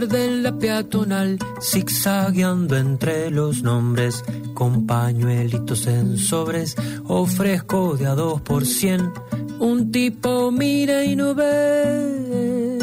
tarde 0.00 0.24
en 0.24 0.42
la 0.42 0.58
peatonal, 0.58 1.38
zigzagueando 1.60 2.76
entre 2.76 3.30
los 3.30 3.62
nombres, 3.62 4.24
con 4.54 4.86
pañuelitos 4.86 5.86
en 5.86 6.16
sobres, 6.16 6.74
ofrezco 7.04 7.96
de 7.98 8.06
a 8.06 8.14
dos 8.14 8.40
por 8.40 8.64
cien. 8.64 9.12
Un 9.58 9.92
tipo 9.92 10.50
mira 10.50 11.04
y 11.04 11.16
no 11.16 11.34
ve. 11.34 12.78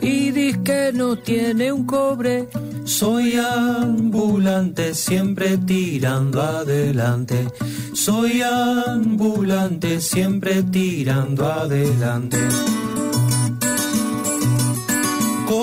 Y 0.00 0.30
dice 0.30 0.62
que 0.62 0.92
no 0.94 1.16
tiene 1.16 1.72
un 1.72 1.84
cobre. 1.84 2.48
Soy 2.84 3.34
ambulante, 3.34 4.94
siempre 4.94 5.58
tirando 5.58 6.42
adelante. 6.42 7.48
Soy 7.92 8.40
ambulante, 8.42 10.00
siempre 10.00 10.62
tirando 10.62 11.44
adelante 11.46 12.38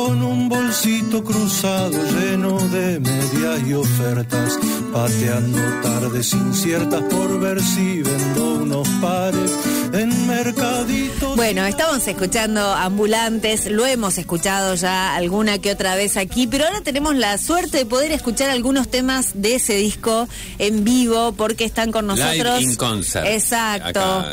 con 0.06 0.22
un 0.22 0.50
bolsito 0.50 1.24
cruzado 1.24 1.98
lleno 2.12 2.58
de 2.70 3.00
medias 3.00 3.68
y 3.68 3.74
ofertas, 3.74 4.60
pateando 4.92 5.60
tardes 5.82 6.34
inciertas 6.34 7.02
por 7.04 7.40
ver 7.40 7.62
si 7.62 8.02
vendo 8.02 8.56
unos 8.56 8.88
pares 9.02 9.52
en 9.94 10.28
mercaditos. 10.28 11.36
Bueno, 11.38 11.66
estamos 11.66 12.06
escuchando 12.06 12.74
ambulantes, 12.74 13.68
lo 13.68 13.86
hemos 13.86 14.18
escuchado 14.18 14.76
ya 14.76 15.16
alguna 15.16 15.60
que 15.60 15.72
otra 15.72 15.96
vez 15.96 16.18
aquí, 16.18 16.48
pero 16.48 16.66
ahora 16.66 16.82
tenemos 16.82 17.16
la 17.16 17.38
suerte 17.38 17.78
de 17.78 17.86
poder 17.86 18.12
escuchar 18.12 18.50
algunos 18.50 18.90
temas 18.90 19.32
de 19.36 19.56
ese 19.56 19.76
disco 19.76 20.28
en 20.60 20.84
vivo 20.84 21.32
porque 21.32 21.64
están 21.64 21.92
con 21.94 22.08
nosotros. 22.08 22.60
Live 22.60 22.72
in 22.72 22.76
concert. 22.76 23.26
Exacto. 23.26 24.02
Acá 24.02 24.26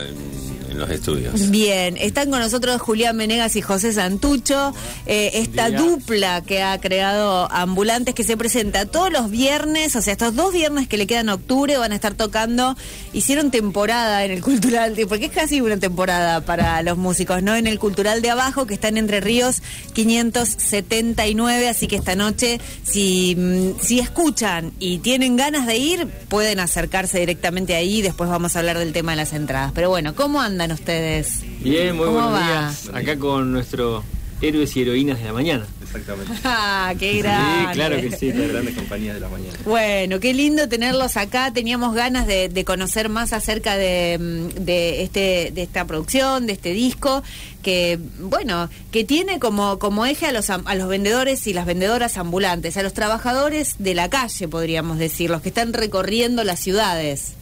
en 0.71 0.79
los 0.79 0.89
estudios. 0.91 1.51
Bien, 1.51 1.97
están 1.97 2.31
con 2.31 2.41
nosotros 2.41 2.81
Julián 2.81 3.17
Menegas 3.17 3.57
y 3.57 3.63
José 3.63 3.93
Santucho, 3.93 4.73
eh, 5.07 5.31
esta 5.35 5.69
dupla 5.71 6.43
que 6.43 6.63
ha 6.63 6.79
creado 6.81 7.51
Ambulantes 7.53 8.15
que 8.15 8.25
se 8.25 8.37
presenta 8.37 8.87
todos 8.87 9.11
los 9.13 9.31
viernes, 9.31 9.97
o 9.97 10.03
sea, 10.03 10.13
estos 10.13 10.35
dos 10.35 10.53
viernes 10.53 10.89
que 10.89 10.97
le 10.97 11.07
quedan 11.07 11.29
a 11.29 11.35
octubre 11.35 11.77
van 11.79 11.93
a 11.93 11.95
estar 11.97 12.15
tocando, 12.15 12.77
hicieron 13.13 13.51
temporada 13.51 14.25
en 14.25 14.31
el 14.31 14.41
Cultural, 14.43 14.95
de- 14.95 15.07
porque 15.07 15.27
es 15.27 15.33
casi 15.33 15.61
una 15.61 15.77
temporada 15.79 16.41
para 16.43 16.83
los 16.83 16.97
músicos, 16.97 17.43
¿no? 17.43 17.57
En 17.57 17.67
el 17.67 17.79
Cultural 17.79 18.23
de 18.23 18.31
Abajo, 18.31 18.67
que 18.67 18.75
está 18.75 18.89
en 18.89 18.99
Entre 18.99 19.21
Ríos 19.21 19.63
579, 19.95 21.69
así 21.69 21.87
que 21.89 21.97
esta 21.97 22.15
noche, 22.15 22.61
si, 22.85 23.35
mm, 23.37 23.81
si 23.81 23.99
escuchan 24.01 24.73
y 24.79 24.99
tienen 24.99 25.37
ganas 25.37 25.67
de 25.67 25.77
ir, 25.79 26.07
pueden 26.29 26.61
acercarse 26.61 27.19
directamente 27.19 27.75
ahí, 27.75 28.03
después 28.03 28.29
vamos 28.31 28.55
a 28.57 28.61
hablar 28.61 28.79
del 28.79 28.93
tema 28.93 29.13
de 29.13 29.17
las 29.17 29.33
entradas. 29.33 29.73
Pero 29.75 29.89
bueno, 29.91 30.15
¿cómo 30.15 30.41
andan 30.41 30.60
ustedes? 30.71 31.41
Bien, 31.61 31.97
muy 31.97 32.07
¿Cómo 32.07 32.21
buenos 32.21 32.35
va? 32.41 32.47
días. 32.47 32.91
Acá 32.93 33.19
con 33.19 33.53
nuestro 33.53 34.05
héroes 34.43 34.75
y 34.77 34.83
heroínas 34.83 35.19
de 35.19 35.25
la 35.27 35.33
mañana. 35.35 35.67
Exactamente. 35.83 36.33
Ah, 36.45 36.95
qué 36.99 37.19
grande. 37.19 37.67
Sí, 37.69 37.75
claro 37.75 37.97
que 38.01 38.17
sí. 38.17 38.33
Las 38.33 38.49
grandes 38.49 38.75
compañías 38.75 39.15
de 39.15 39.21
la 39.21 39.29
mañana. 39.29 39.53
Bueno, 39.67 40.19
qué 40.21 40.33
lindo 40.33 40.67
tenerlos 40.69 41.17
acá. 41.19 41.53
Teníamos 41.53 41.95
ganas 41.95 42.27
de, 42.27 42.49
de 42.49 42.65
conocer 42.65 43.09
más 43.11 43.33
acerca 43.35 43.77
de, 43.77 44.17
mm, 44.19 44.65
de 44.65 45.03
este 45.03 45.51
de 45.55 45.63
esta 45.63 45.85
producción, 45.87 46.47
de 46.47 46.55
este 46.55 46.73
disco, 46.73 47.23
que 47.63 47.99
bueno, 48.21 48.71
que 48.93 49.05
tiene 49.05 49.39
como 49.41 49.79
como 49.79 50.07
eje 50.07 50.27
a 50.27 50.33
los 50.33 50.49
am- 50.49 50.67
a 50.67 50.75
los 50.75 50.89
vendedores 50.89 51.47
y 51.47 51.53
las 51.53 51.67
vendedoras 51.67 52.17
ambulantes, 52.17 52.77
a 52.79 52.83
los 52.83 52.95
trabajadores 52.95 53.75
de 53.79 53.95
la 53.95 54.09
calle, 54.09 54.49
podríamos 54.49 54.99
decir, 54.99 55.29
los 55.29 55.43
que 55.43 55.51
están 55.51 55.75
recorriendo 55.75 56.45
las 56.45 56.61
ciudades. 56.61 57.35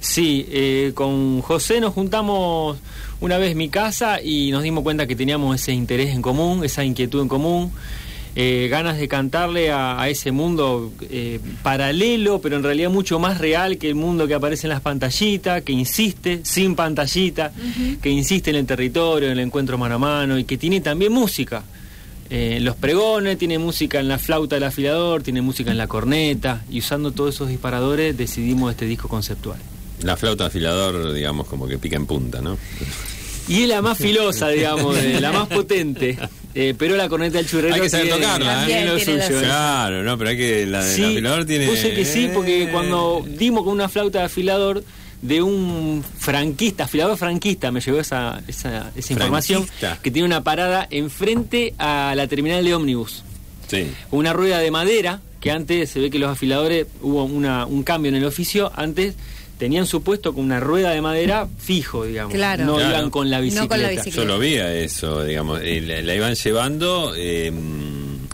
Sí, 0.00 0.46
eh, 0.50 0.92
con 0.94 1.40
José 1.42 1.80
nos 1.80 1.94
juntamos 1.94 2.78
una 3.20 3.38
vez 3.38 3.52
en 3.52 3.58
mi 3.58 3.68
casa 3.68 4.20
y 4.22 4.50
nos 4.50 4.62
dimos 4.62 4.84
cuenta 4.84 5.06
que 5.06 5.16
teníamos 5.16 5.60
ese 5.60 5.72
interés 5.72 6.14
en 6.14 6.22
común, 6.22 6.64
esa 6.64 6.84
inquietud 6.84 7.22
en 7.22 7.28
común, 7.28 7.72
eh, 8.38 8.68
ganas 8.70 8.98
de 8.98 9.08
cantarle 9.08 9.70
a, 9.70 9.98
a 9.98 10.10
ese 10.10 10.30
mundo 10.30 10.92
eh, 11.08 11.40
paralelo, 11.62 12.42
pero 12.42 12.56
en 12.56 12.62
realidad 12.62 12.90
mucho 12.90 13.18
más 13.18 13.38
real 13.38 13.78
que 13.78 13.88
el 13.88 13.94
mundo 13.94 14.28
que 14.28 14.34
aparece 14.34 14.66
en 14.66 14.72
las 14.72 14.82
pantallitas, 14.82 15.62
que 15.62 15.72
insiste 15.72 16.40
sin 16.42 16.74
pantallita, 16.74 17.52
que 18.02 18.10
insiste 18.10 18.50
en 18.50 18.56
el 18.56 18.66
territorio, 18.66 19.28
en 19.28 19.38
el 19.38 19.46
encuentro 19.46 19.78
mano 19.78 19.94
a 19.94 19.98
mano 19.98 20.38
y 20.38 20.44
que 20.44 20.58
tiene 20.58 20.82
también 20.82 21.12
música. 21.12 21.64
Eh, 22.28 22.56
en 22.58 22.64
los 22.66 22.76
pregones, 22.76 23.38
tiene 23.38 23.58
música 23.58 24.00
en 24.00 24.08
la 24.08 24.18
flauta 24.18 24.56
del 24.56 24.64
afilador, 24.64 25.22
tiene 25.22 25.40
música 25.40 25.70
en 25.70 25.78
la 25.78 25.86
corneta, 25.86 26.62
y 26.70 26.80
usando 26.80 27.12
todos 27.12 27.36
esos 27.36 27.48
disparadores 27.48 28.18
decidimos 28.18 28.70
este 28.70 28.84
disco 28.84 29.08
conceptual. 29.08 29.58
La 30.02 30.16
flauta 30.16 30.46
afilador, 30.46 31.12
digamos, 31.12 31.46
como 31.46 31.66
que 31.66 31.78
pica 31.78 31.96
en 31.96 32.06
punta, 32.06 32.40
¿no? 32.40 32.58
Y 33.48 33.62
es 33.62 33.68
la 33.68 33.80
más 33.82 33.96
filosa, 33.98 34.48
digamos, 34.48 34.96
de- 34.96 35.20
la 35.20 35.32
más 35.32 35.48
potente. 35.48 36.18
Eh, 36.58 36.72
pero 36.78 36.96
la 36.96 37.06
corneta 37.06 37.36
del 37.36 37.46
churrero 37.46 37.74
Hay 37.74 37.82
que 37.82 37.90
saber 37.90 38.06
tiene- 38.06 38.22
tocarla, 38.22 38.62
¿eh? 38.62 38.66
tiene 38.66 38.84
lo 38.86 38.96
Tiene 38.96 39.12
suyo. 39.20 39.26
suyo. 39.26 39.40
Claro, 39.40 40.02
no, 40.02 40.16
pero 40.16 40.30
hay 40.30 40.36
que. 40.38 40.64
La 40.64 40.82
del 40.82 40.96
Sí, 40.96 41.04
afilador 41.04 41.44
tiene. 41.44 41.66
puse 41.66 41.92
que 41.92 42.04
sí, 42.06 42.30
porque 42.32 42.62
Eh. 42.62 42.68
cuando 42.72 43.22
dimos 43.28 43.62
con 43.62 43.74
una 43.74 43.90
flauta 43.90 44.20
de 44.20 44.24
afilador 44.24 44.82
de 45.20 45.42
un 45.42 46.02
franquista, 46.18 46.84
afilador 46.84 47.18
franquista, 47.18 47.70
me 47.70 47.82
llegó 47.82 48.00
esa, 48.00 48.40
esa, 48.48 48.90
esa 48.96 49.12
información, 49.12 49.66
que 50.02 50.10
tiene 50.10 50.24
una 50.24 50.42
parada 50.42 50.86
enfrente 50.90 51.74
a 51.76 52.14
la 52.16 52.26
terminal 52.26 52.64
de 52.64 52.74
ómnibus. 52.74 53.22
Sí. 53.68 53.88
Una 54.10 54.32
rueda 54.32 54.58
de 54.58 54.70
madera, 54.70 55.20
que 55.42 55.50
antes 55.50 55.90
se 55.90 56.00
ve 56.00 56.08
que 56.08 56.18
los 56.18 56.30
afiladores, 56.30 56.86
hubo 57.02 57.24
una, 57.24 57.66
un 57.66 57.82
cambio 57.82 58.08
en 58.08 58.14
el 58.14 58.24
oficio, 58.24 58.72
antes 58.76 59.14
tenían 59.58 59.86
su 59.86 60.02
puesto 60.02 60.34
con 60.34 60.44
una 60.44 60.60
rueda 60.60 60.90
de 60.90 61.00
madera 61.00 61.46
fijo, 61.58 62.04
digamos. 62.04 62.34
Claro. 62.34 62.64
No 62.64 62.76
Claro. 62.76 62.90
iban 62.90 63.10
con 63.10 63.30
la 63.30 63.38
No 63.38 63.42
bicicleta. 63.44 63.68
con 63.68 63.82
la 63.82 63.88
bicicleta. 63.90 64.16
Yo 64.16 64.24
lo 64.24 64.38
vi 64.38 64.56
a 64.56 64.74
eso, 64.74 65.24
digamos. 65.24 65.60
eh, 65.62 65.80
La, 65.80 66.02
la 66.02 66.14
iban 66.14 66.34
llevando, 66.34 67.12
eh, 67.16 67.52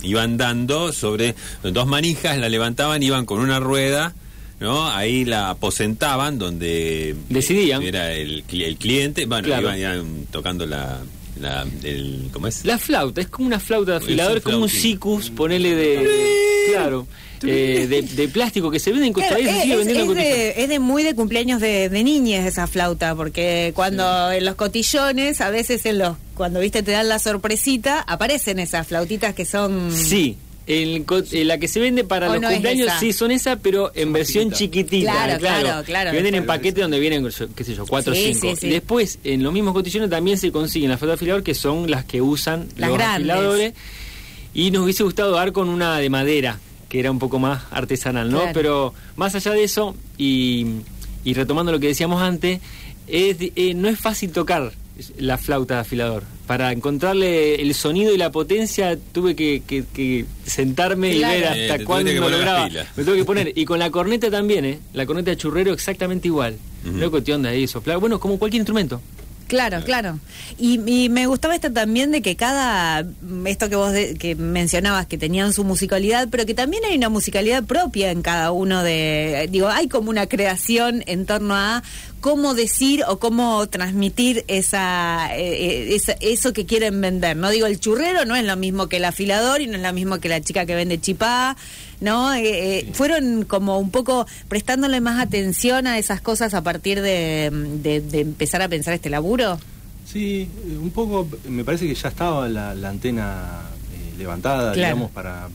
iban 0.02 0.36
dando 0.36 0.92
sobre 0.92 1.34
dos 1.62 1.86
manijas, 1.86 2.38
la 2.38 2.48
levantaban, 2.48 3.02
iban 3.02 3.24
con 3.26 3.40
una 3.40 3.60
rueda. 3.60 4.14
¿No? 4.60 4.88
Ahí 4.88 5.24
la 5.24 5.50
aposentaban 5.50 6.38
donde 6.38 7.16
Decidían. 7.28 7.82
era 7.82 8.12
el, 8.12 8.46
cli- 8.46 8.62
el 8.64 8.76
cliente, 8.76 9.26
bueno, 9.26 9.46
Claro. 9.48 9.62
iban, 9.62 9.78
iban 9.80 10.26
tocando 10.30 10.66
la, 10.66 11.00
la 11.42 11.66
el, 11.82 12.30
¿cómo 12.32 12.46
es? 12.46 12.64
La 12.64 12.78
flauta, 12.78 13.20
es 13.20 13.28
como 13.28 13.46
una 13.46 13.60
flauta 13.60 13.92
de 13.92 13.96
afilador, 13.98 14.38
es 14.38 14.42
como 14.44 14.58
un 14.58 14.68
sicus, 14.68 15.30
ponele 15.30 15.74
de. 15.74 16.42
Claro, 16.72 17.06
eh, 17.44 17.86
de, 17.88 18.02
de 18.02 18.28
plástico 18.28 18.70
que 18.70 18.78
se 18.78 18.92
vende 18.92 19.08
en 19.08 19.12
Costa 19.12 19.34
Rica, 19.34 19.62
es, 19.62 19.86
de, 19.86 20.54
es 20.56 20.68
de 20.68 20.78
muy 20.78 21.02
de 21.02 21.14
cumpleaños 21.14 21.60
de, 21.60 21.88
de 21.88 22.04
niñez 22.04 22.46
esa 22.46 22.66
flauta, 22.66 23.14
porque 23.14 23.72
cuando 23.74 24.30
en 24.30 24.44
los 24.44 24.54
cotillones, 24.54 25.40
a 25.40 25.50
veces 25.50 25.84
en 25.86 25.98
los 25.98 26.16
cuando 26.34 26.60
viste 26.60 26.82
te 26.82 26.92
dan 26.92 27.08
la 27.08 27.18
sorpresita, 27.18 28.00
aparecen 28.00 28.58
esas 28.58 28.86
flautitas 28.86 29.34
que 29.34 29.44
son 29.44 29.90
Sí, 29.92 30.36
el 30.72 31.04
co- 31.04 31.22
eh, 31.32 31.44
la 31.44 31.58
que 31.58 31.68
se 31.68 31.80
vende 31.80 32.04
para 32.04 32.28
¿O 32.30 32.32
los 32.34 32.42
no 32.42 32.48
cumpleaños 32.50 32.88
sí 33.00 33.12
son 33.12 33.30
esas, 33.30 33.58
pero 33.62 33.92
en 33.94 34.12
versión 34.12 34.50
chiquitita. 34.52 35.12
Claro, 35.12 35.38
claro, 35.38 35.84
claro. 35.84 36.10
Que 36.10 36.16
venden 36.16 36.34
en 36.36 36.46
paquete 36.46 36.80
donde 36.80 36.98
vienen, 36.98 37.26
qué 37.54 37.64
sé 37.64 37.74
yo, 37.74 37.86
cuatro 37.86 38.12
o 38.12 38.16
Sí, 38.16 38.34
cinco. 38.34 38.56
sí, 38.56 38.68
después, 38.68 39.18
en 39.24 39.42
los 39.42 39.52
mismos 39.52 39.72
cotillones 39.74 40.08
también 40.10 40.38
se 40.38 40.50
consiguen 40.52 40.90
las 40.90 40.98
flautas 40.98 41.18
de 41.18 41.22
afilador, 41.24 41.42
que 41.42 41.54
son 41.54 41.90
las 41.90 42.04
que 42.04 42.20
usan 42.22 42.68
Las 42.76 42.88
los 42.90 42.98
grandes. 42.98 43.30
afiladores. 43.30 43.74
Y 44.54 44.70
nos 44.70 44.82
hubiese 44.84 45.02
gustado 45.02 45.32
dar 45.32 45.52
con 45.52 45.68
una 45.68 45.98
de 45.98 46.10
madera, 46.10 46.58
que 46.88 47.00
era 47.00 47.10
un 47.10 47.18
poco 47.18 47.38
más 47.38 47.62
artesanal, 47.70 48.30
¿no? 48.30 48.38
Claro. 48.40 48.52
Pero 48.54 48.94
más 49.16 49.34
allá 49.34 49.52
de 49.52 49.64
eso, 49.64 49.96
y, 50.18 50.66
y 51.24 51.34
retomando 51.34 51.72
lo 51.72 51.80
que 51.80 51.86
decíamos 51.86 52.20
antes, 52.22 52.60
es 53.06 53.38
de- 53.38 53.52
eh, 53.56 53.74
no 53.74 53.88
es 53.88 53.98
fácil 53.98 54.30
tocar 54.32 54.72
la 55.18 55.38
flauta 55.38 55.74
de 55.74 55.80
afilador. 55.80 56.22
Para 56.46 56.70
encontrarle 56.72 57.56
el 57.62 57.74
sonido 57.74 58.12
y 58.14 58.18
la 58.18 58.30
potencia 58.30 58.98
tuve 59.12 59.34
que, 59.34 59.62
que- 59.66 59.84
que 59.92 60.26
sentarme 60.44 61.16
Claro. 61.16 61.34
y 61.36 61.40
ver 61.40 61.44
Eh, 61.44 61.46
hasta 61.48 61.78
te 61.78 61.84
tuviste 61.84 61.84
cuándo 62.18 62.28
lograba. 62.30 62.68
Me 62.96 63.04
tuve 63.04 63.16
que 63.16 63.24
poner. 63.24 63.52
Y 63.56 63.64
con 63.64 63.78
la 63.78 63.90
corneta 63.90 64.30
también, 64.30 64.64
¿eh? 64.64 64.78
La 64.92 65.06
corneta 65.06 65.30
de 65.30 65.36
churrero 65.36 65.72
exactamente 65.72 66.28
igual. 66.28 66.56
No 66.84 67.04
es 67.04 67.10
cuestión 67.10 67.42
de 67.42 67.48
ahí 67.50 67.66
soplar. 67.66 67.98
Bueno, 67.98 68.20
como 68.20 68.38
cualquier 68.38 68.60
instrumento. 68.60 69.00
Claro, 69.48 69.84
claro. 69.84 70.18
Y, 70.58 70.80
y 70.86 71.08
me 71.10 71.26
gustaba 71.26 71.54
esto 71.54 71.70
también 71.70 72.10
de 72.10 72.22
que 72.22 72.36
cada, 72.36 73.04
esto 73.44 73.68
que 73.68 73.76
vos 73.76 73.92
de- 73.92 74.14
que 74.16 74.34
mencionabas, 74.34 75.06
que 75.06 75.18
tenían 75.18 75.52
su 75.52 75.62
musicalidad, 75.62 76.28
pero 76.30 76.46
que 76.46 76.54
también 76.54 76.82
hay 76.86 76.96
una 76.96 77.10
musicalidad 77.10 77.62
propia 77.64 78.10
en 78.12 78.22
cada 78.22 78.50
uno 78.50 78.82
de, 78.82 79.48
digo, 79.50 79.68
hay 79.68 79.88
como 79.88 80.08
una 80.08 80.26
creación 80.26 81.02
en 81.06 81.26
torno 81.26 81.54
a 81.54 81.82
cómo 82.22 82.54
decir 82.54 83.02
o 83.06 83.18
cómo 83.18 83.66
transmitir 83.68 84.44
esa, 84.48 85.36
eh, 85.36 85.42
eh, 85.90 85.94
esa- 85.94 86.16
eso 86.20 86.54
que 86.54 86.64
quieren 86.64 86.98
vender. 87.02 87.36
No 87.36 87.50
digo, 87.50 87.66
el 87.66 87.78
churrero 87.78 88.24
no 88.24 88.34
es 88.36 88.44
lo 88.46 88.56
mismo 88.56 88.86
que 88.88 88.96
el 88.96 89.04
afilador 89.04 89.60
y 89.60 89.66
no 89.66 89.76
es 89.76 89.82
lo 89.82 89.92
mismo 89.92 90.18
que 90.20 90.30
la 90.30 90.40
chica 90.40 90.64
que 90.64 90.74
vende 90.74 90.98
chipá, 91.00 91.56
¿no? 92.00 92.32
Eh, 92.32 92.78
eh, 92.78 92.90
Fueron 92.94 93.44
como 93.44 93.78
un 93.78 93.90
poco 93.90 94.26
prestándole 94.48 95.00
más 95.02 95.20
atención 95.20 95.86
a 95.86 95.98
esas 95.98 96.20
cosas 96.22 96.54
a 96.54 96.62
partir 96.62 97.02
de, 97.02 97.50
de- 97.82 98.00
de 98.00 98.20
empezar 98.20 98.62
a 98.62 98.68
pensar 98.68 98.94
este 98.94 99.10
laburo. 99.10 99.58
Sí, 100.10 100.48
un 100.80 100.90
poco, 100.90 101.28
me 101.48 101.64
parece 101.64 101.86
que 101.86 101.94
ya 101.94 102.08
estaba 102.08 102.48
la, 102.48 102.74
la 102.74 102.88
antena 102.90 103.62
eh, 103.94 104.14
levantada, 104.18 104.72
Claro. 104.72 104.94
digamos, 104.94 105.10
para... 105.10 105.48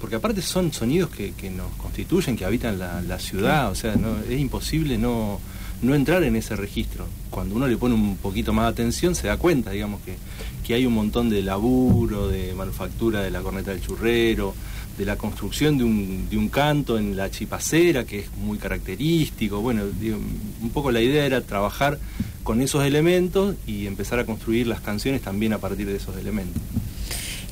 Porque 0.00 0.14
aparte 0.16 0.42
son 0.42 0.72
sonidos 0.72 1.10
que, 1.10 1.32
que 1.32 1.50
nos 1.50 1.72
constituyen, 1.76 2.36
que 2.36 2.44
habitan 2.44 2.78
la, 2.78 3.02
la 3.02 3.18
ciudad, 3.18 3.70
o 3.70 3.74
sea, 3.74 3.96
no, 3.96 4.16
es 4.28 4.38
imposible 4.38 4.96
no, 4.96 5.40
no 5.82 5.94
entrar 5.94 6.22
en 6.24 6.36
ese 6.36 6.56
registro. 6.56 7.06
Cuando 7.30 7.54
uno 7.54 7.66
le 7.66 7.76
pone 7.76 7.94
un 7.94 8.16
poquito 8.16 8.52
más 8.52 8.64
de 8.66 8.70
atención 8.70 9.14
se 9.14 9.28
da 9.28 9.36
cuenta, 9.36 9.70
digamos, 9.70 10.00
que, 10.02 10.16
que 10.66 10.74
hay 10.74 10.86
un 10.86 10.94
montón 10.94 11.30
de 11.30 11.42
laburo, 11.42 12.28
de 12.28 12.54
manufactura 12.54 13.22
de 13.22 13.30
la 13.30 13.40
corneta 13.40 13.70
del 13.70 13.80
churrero, 13.80 14.54
de 14.96 15.04
la 15.04 15.16
construcción 15.16 15.78
de 15.78 15.84
un, 15.84 16.28
de 16.28 16.36
un 16.36 16.48
canto 16.48 16.98
en 16.98 17.16
la 17.16 17.30
chipacera, 17.30 18.04
que 18.04 18.20
es 18.20 18.26
muy 18.36 18.58
característico. 18.58 19.60
Bueno, 19.60 19.84
digo, 20.00 20.18
un 20.60 20.70
poco 20.70 20.90
la 20.90 21.00
idea 21.00 21.24
era 21.24 21.40
trabajar 21.42 21.98
con 22.42 22.60
esos 22.62 22.84
elementos 22.84 23.54
y 23.66 23.86
empezar 23.86 24.18
a 24.18 24.24
construir 24.26 24.66
las 24.66 24.80
canciones 24.80 25.22
también 25.22 25.52
a 25.52 25.58
partir 25.58 25.86
de 25.86 25.96
esos 25.96 26.16
elementos. 26.16 26.60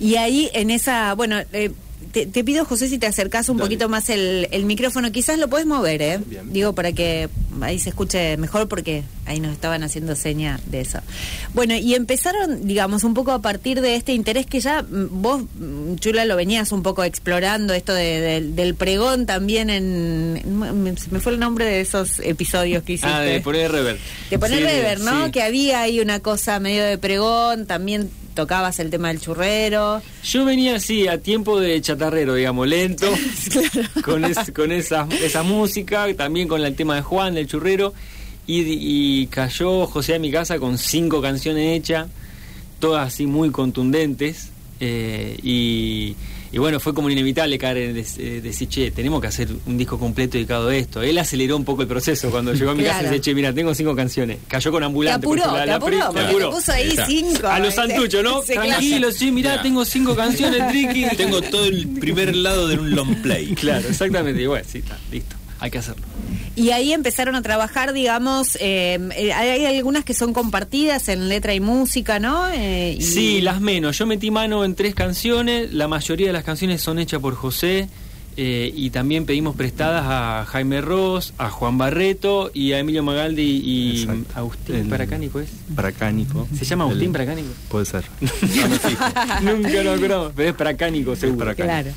Y 0.01 0.17
ahí 0.17 0.51
en 0.53 0.71
esa, 0.71 1.15
bueno, 1.15 1.37
eh, 1.53 1.71
te, 2.13 2.27
te 2.27 2.45
pido 2.45 2.65
José 2.65 2.89
si 2.89 2.99
te 2.99 3.07
acercás 3.07 3.49
un 3.49 3.59
Dale. 3.59 3.67
poquito 3.67 3.89
más 3.89 4.11
el, 4.11 4.49
el 4.51 4.65
micrófono, 4.65 5.13
quizás 5.13 5.39
lo 5.39 5.49
puedes 5.49 5.67
mover, 5.67 6.03
¿eh? 6.03 6.21
Bien. 6.27 6.53
Digo 6.53 6.75
para 6.75 6.93
que 6.93 7.29
ahí 7.63 7.79
se 7.79 7.91
escuche 7.91 8.37
mejor 8.37 8.69
porque 8.69 9.03
ahí 9.27 9.41
nos 9.41 9.53
estaban 9.53 9.83
haciendo 9.83 10.15
seña 10.17 10.61
de 10.67 10.81
eso. 10.83 10.99
Bueno, 11.55 11.75
y 11.75 11.95
empezaron, 11.95 12.67
digamos, 12.67 13.05
un 13.05 13.15
poco 13.15 13.33
a 13.33 13.41
partir 13.43 13.81
de 13.81 13.97
este 13.97 14.13
interés 14.13 14.47
que 14.47 14.61
ya 14.61 14.83
mm, 14.83 15.09
vos, 15.23 15.43
mm, 15.59 15.97
Chula, 15.97 16.25
lo 16.25 16.37
venías 16.37 16.73
un 16.73 16.83
poco 16.83 17.05
explorando, 17.05 17.75
esto 17.75 17.93
de- 17.95 18.21
del- 18.21 18.57
del 18.57 18.75
pregón 18.75 19.27
también 19.27 19.71
en... 19.71 20.43
me- 20.59 20.97
Se 20.97 21.11
me 21.11 21.21
fue 21.21 21.33
el 21.33 21.39
nombre 21.41 21.65
de 21.65 21.81
esos 21.81 22.19
episodios 22.21 22.83
que 22.83 22.95
hiciste. 22.95 23.09
Ah, 23.13 23.21
de 23.21 23.41
poner 23.41 23.71
rever. 23.73 23.99
De 24.31 24.39
poner 24.39 24.59
Sí, 24.59 24.65
rever, 24.65 25.01
¿no? 25.01 25.27
sí. 25.27 25.31
Que 25.33 25.43
había 25.43 25.81
ahí 25.81 26.01
una 26.01 26.21
cosa 26.21 26.59
medio 26.61 26.85
de 26.85 26.99
pregón, 26.99 27.67
también 27.67 28.11
tocabas 28.37 28.79
el 28.79 28.91
tema 28.91 29.09
del 29.09 29.21
churrero. 29.21 30.01
Yo 30.23 30.45
venía 30.45 30.77
así 30.77 31.09
a 31.09 31.19
tiempo 31.21 31.59
de 31.59 31.81
chatarrero, 31.81 32.35
digamos, 32.35 32.69
lento, 32.69 33.09
con, 34.05 34.25
es- 34.25 34.53
con 34.55 34.71
esa, 34.71 35.09
esa 35.21 35.43
música, 35.43 36.07
también 36.15 36.47
con 36.47 36.63
el 36.65 36.77
tema 36.77 36.95
de 36.95 37.03
Juan, 37.03 37.35
del 37.35 37.49
churrero, 37.49 37.93
y, 38.47 38.61
y 38.63 39.27
cayó 39.27 39.87
José 39.89 40.15
a 40.15 40.19
mi 40.21 40.31
casa 40.31 40.61
con 40.61 40.79
cinco 40.79 41.21
canciones 41.21 41.77
hechas, 41.77 42.07
todas 42.79 43.09
así 43.13 43.27
muy 43.27 43.51
contundentes, 43.51 44.51
eh, 44.79 45.37
y, 45.43 46.15
y 46.57 46.59
bueno, 46.59 46.81
fue 46.81 46.95
como 46.95 47.11
inevitable 47.11 47.59
caer 47.59 47.77
en 47.77 47.97
eh, 47.99 48.41
decir, 48.43 48.67
che, 48.71 48.91
tenemos 48.91 49.21
que 49.21 49.27
hacer 49.27 49.47
un 49.67 49.77
disco 49.77 49.99
completo 49.99 50.39
dedicado 50.39 50.69
a 50.71 50.75
esto. 50.75 51.03
Él 51.03 51.19
aceleró 51.19 51.55
un 51.55 51.67
poco 51.67 51.83
el 51.83 51.89
proceso 51.89 52.31
cuando 52.31 52.55
llegó 52.55 52.71
a 52.71 52.75
mi 52.75 52.83
casa 52.83 53.03
y 53.03 53.05
dice, 53.05 53.21
che, 53.21 53.35
mira, 53.35 53.53
tengo 53.53 53.75
cinco 53.75 53.95
canciones. 53.95 54.39
Cayó 54.49 54.71
con 54.73 54.81
Te 54.81 54.87
ambulante. 54.87 55.27
por 55.27 55.39
apuró, 55.39 55.55
ejemplo, 55.55 55.61
te 55.61 55.67
la- 55.67 55.73
la 55.73 55.77
apuró, 55.77 55.97
pri- 55.99 56.07
porque 56.07 56.19
me 56.21 56.25
te 56.25 56.31
apuró. 56.31 56.51
puso 56.53 56.73
ahí 56.73 56.89
Está. 56.89 57.05
cinco. 57.07 57.47
A 57.47 57.59
los 57.59 57.75
santuchos, 57.75 58.25
¿no? 58.25 58.41
Tranquilo, 58.47 59.13
sí, 59.13 59.31
mirá, 59.31 59.51
Mira. 59.51 59.63
tengo 59.65 59.85
cinco 59.85 60.17
canciones, 60.17 60.67
Tricky. 60.69 61.05
Tengo 61.15 61.43
todo 61.43 61.67
el 61.67 61.89
primer 62.01 62.35
lado 62.35 62.69
de 62.69 62.79
un 62.79 62.91
long 62.95 63.17
play. 63.21 63.55
Claro, 63.55 63.87
exactamente. 63.87 64.41
Y 64.41 64.47
bueno, 64.47 64.65
sí, 64.67 64.79
está, 64.79 64.97
listo. 65.13 65.37
Hay 65.61 65.71
que 65.71 65.79
hacerlo. 65.79 66.05
Y 66.55 66.71
ahí 66.71 66.93
empezaron 66.93 67.35
a 67.35 67.43
trabajar, 67.43 67.93
digamos, 67.93 68.57
eh, 68.61 68.99
eh, 69.17 69.33
hay, 69.33 69.65
algunas 69.77 70.05
que 70.05 70.15
son 70.15 70.33
compartidas 70.33 71.09
en 71.09 71.29
letra 71.29 71.55
y 71.55 71.61
música, 71.61 72.19
¿no? 72.19 72.49
Eh, 72.49 72.97
y- 72.99 73.03
Sí, 73.03 73.41
las 73.41 73.61
menos. 73.61 73.97
Yo 73.99 74.07
metí 74.07 74.31
mano 74.31 74.65
en 74.65 74.75
tres 74.75 74.95
canciones. 74.95 75.73
La 75.73 75.89
mayoría 75.89 76.27
de 76.29 76.33
las 76.33 76.45
canciones 76.45 76.83
son 76.83 76.99
hechas 76.99 77.21
por 77.21 77.35
José. 77.35 77.89
eh, 78.39 78.71
y 78.77 78.91
también 78.91 79.25
pedimos 79.25 79.57
prestadas 79.57 80.05
a 80.07 80.45
Jaime 80.45 80.83
Ross, 80.83 81.33
a 81.39 81.49
Juan 81.49 81.79
Barreto 81.79 82.51
y 82.53 82.73
a 82.73 82.79
Emilio 82.81 83.03
Magaldi 83.03 83.63
y 83.65 84.01
Exacto. 84.03 84.27
Agustín 84.35 84.77
El- 84.77 84.87
Paracánico, 84.89 85.41
¿es? 85.41 85.49
Bracánico. 85.71 86.47
¿Se 86.55 86.67
llama 86.67 86.85
Agustín 86.85 87.07
El- 87.07 87.13
Paracánico? 87.13 87.49
Puede 87.71 87.87
ser. 87.87 88.05
Nunca 89.43 89.83
lo 89.83 89.93
acordamos, 89.93 90.33
pero 90.37 90.51
es 90.51 90.55
Paracánico, 90.55 91.17
seguro. 91.17 91.47
Paracánico. 91.47 91.73
Claro. 91.95 91.97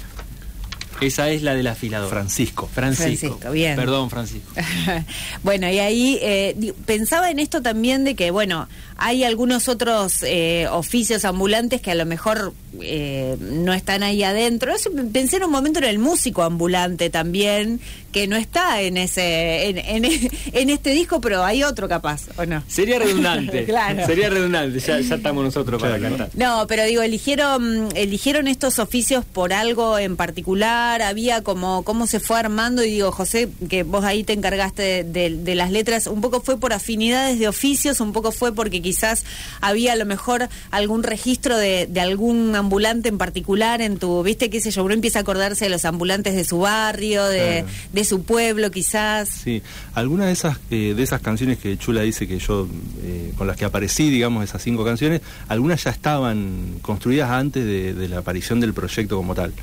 Esa 1.01 1.29
es 1.29 1.41
la 1.41 1.55
del 1.55 1.67
afilador. 1.67 2.09
Francisco. 2.09 2.69
Francisco. 2.71 3.27
Francisco, 3.27 3.51
bien. 3.51 3.75
Perdón, 3.75 4.09
Francisco. 4.09 4.51
bueno, 5.43 5.69
y 5.69 5.79
ahí 5.79 6.19
eh, 6.21 6.73
pensaba 6.85 7.29
en 7.29 7.39
esto 7.39 7.61
también 7.61 8.03
de 8.03 8.15
que, 8.15 8.31
bueno, 8.31 8.67
hay 8.97 9.23
algunos 9.23 9.69
otros 9.69 10.23
eh, 10.23 10.67
oficios 10.69 11.23
ambulantes 11.25 11.81
que 11.81 11.91
a 11.91 11.95
lo 11.95 12.05
mejor 12.05 12.53
eh, 12.81 13.37
no 13.39 13.73
están 13.73 14.03
ahí 14.03 14.23
adentro. 14.23 14.73
Pensé 15.13 15.37
en 15.37 15.45
un 15.45 15.51
momento 15.51 15.79
en 15.79 15.85
el 15.85 15.99
músico 15.99 16.43
ambulante 16.43 17.09
también, 17.09 17.79
que 18.11 18.27
no 18.27 18.35
está 18.35 18.81
en 18.81 18.97
ese 18.97 19.69
en, 19.69 19.77
en- 19.77 20.29
en 20.53 20.69
este 20.69 20.91
disco, 20.91 21.21
pero 21.21 21.43
hay 21.43 21.63
otro 21.63 21.87
capaz, 21.87 22.23
¿o 22.37 22.45
no? 22.45 22.63
Sería 22.67 22.99
redundante. 22.99 23.65
Claro. 23.69 24.05
Sería 24.05 24.29
redundante. 24.29 24.79
Ya, 24.79 24.99
ya 24.99 25.15
estamos 25.15 25.43
nosotros 25.43 25.81
para 25.81 25.97
Claro. 25.97 26.17
cantar. 26.17 26.37
No, 26.39 26.65
pero 26.67 26.83
digo, 26.85 27.01
eligieron, 27.01 27.89
eligieron 27.95 28.47
estos 28.47 28.79
oficios 28.79 29.23
por 29.25 29.53
algo 29.53 29.97
en 29.99 30.15
particular, 30.15 31.01
había 31.01 31.43
como, 31.43 31.83
cómo 31.83 32.07
se 32.07 32.19
fue 32.19 32.37
armando, 32.39 32.83
y 32.83 32.91
digo, 32.91 33.11
José, 33.11 33.49
que 33.69 33.83
vos 33.83 34.03
ahí 34.05 34.23
te 34.23 34.33
encargaste 34.33 34.81
de, 34.83 35.03
de- 35.03 35.29
de 35.37 35.55
las 35.55 35.71
letras, 35.71 36.07
un 36.07 36.21
poco 36.21 36.41
fue 36.41 36.59
por 36.59 36.73
afinidades 36.73 37.39
de 37.39 37.47
oficios, 37.47 37.99
un 38.01 38.13
poco 38.13 38.31
fue 38.31 38.53
porque 38.53 38.81
quizás 38.81 39.23
había 39.61 39.93
a 39.93 39.95
lo 39.95 40.05
mejor 40.05 40.49
algún 40.71 41.03
registro 41.03 41.57
de, 41.57 41.87
de 41.87 41.99
algún 42.01 42.55
ambulante 42.55 43.09
en 43.09 43.17
particular 43.17 43.81
en 43.81 43.97
tu, 43.97 44.23
viste, 44.23 44.49
qué 44.49 44.59
sé 44.59 44.71
yo, 44.71 44.83
uno 44.83 44.93
empieza 44.93 45.19
a 45.19 45.21
acordarse 45.21 45.65
de 45.65 45.69
los 45.69 45.85
ambulantes 45.85 46.35
de 46.35 46.43
su 46.43 46.59
barrio, 46.59 47.25
de, 47.25 47.63
Claro. 47.63 47.67
De 47.99 48.05
su 48.05 48.23
pueblo 48.23 48.71
quizás. 48.71 49.29
Sí, 49.29 49.61
algunas 49.93 50.27
de 50.27 50.33
esas 50.33 50.57
eh, 50.71 50.93
de 50.95 51.03
esas 51.03 51.21
canciones 51.21 51.57
que 51.59 51.77
Chula 51.77 52.01
dice 52.01 52.27
que 52.27 52.39
yo 52.39 52.67
eh, 53.03 53.33
con 53.37 53.45
las 53.47 53.55
que 53.57 53.65
aparecí, 53.65 54.09
digamos, 54.09 54.43
esas 54.43 54.61
cinco 54.63 54.83
canciones, 54.83 55.21
algunas 55.47 55.83
ya 55.83 55.91
estaban 55.91 56.75
construidas 56.81 57.29
antes 57.29 57.65
de, 57.65 57.93
de 57.93 58.07
la 58.09 58.19
aparición 58.19 58.59
del 58.59 58.73
proyecto 58.73 59.15
como 59.17 59.35
tal 59.35 59.53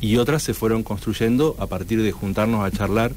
y 0.00 0.16
otras 0.16 0.42
se 0.42 0.52
fueron 0.54 0.82
construyendo 0.82 1.54
a 1.60 1.66
partir 1.66 2.02
de 2.02 2.10
juntarnos 2.12 2.64
a 2.64 2.70
charlar. 2.76 3.12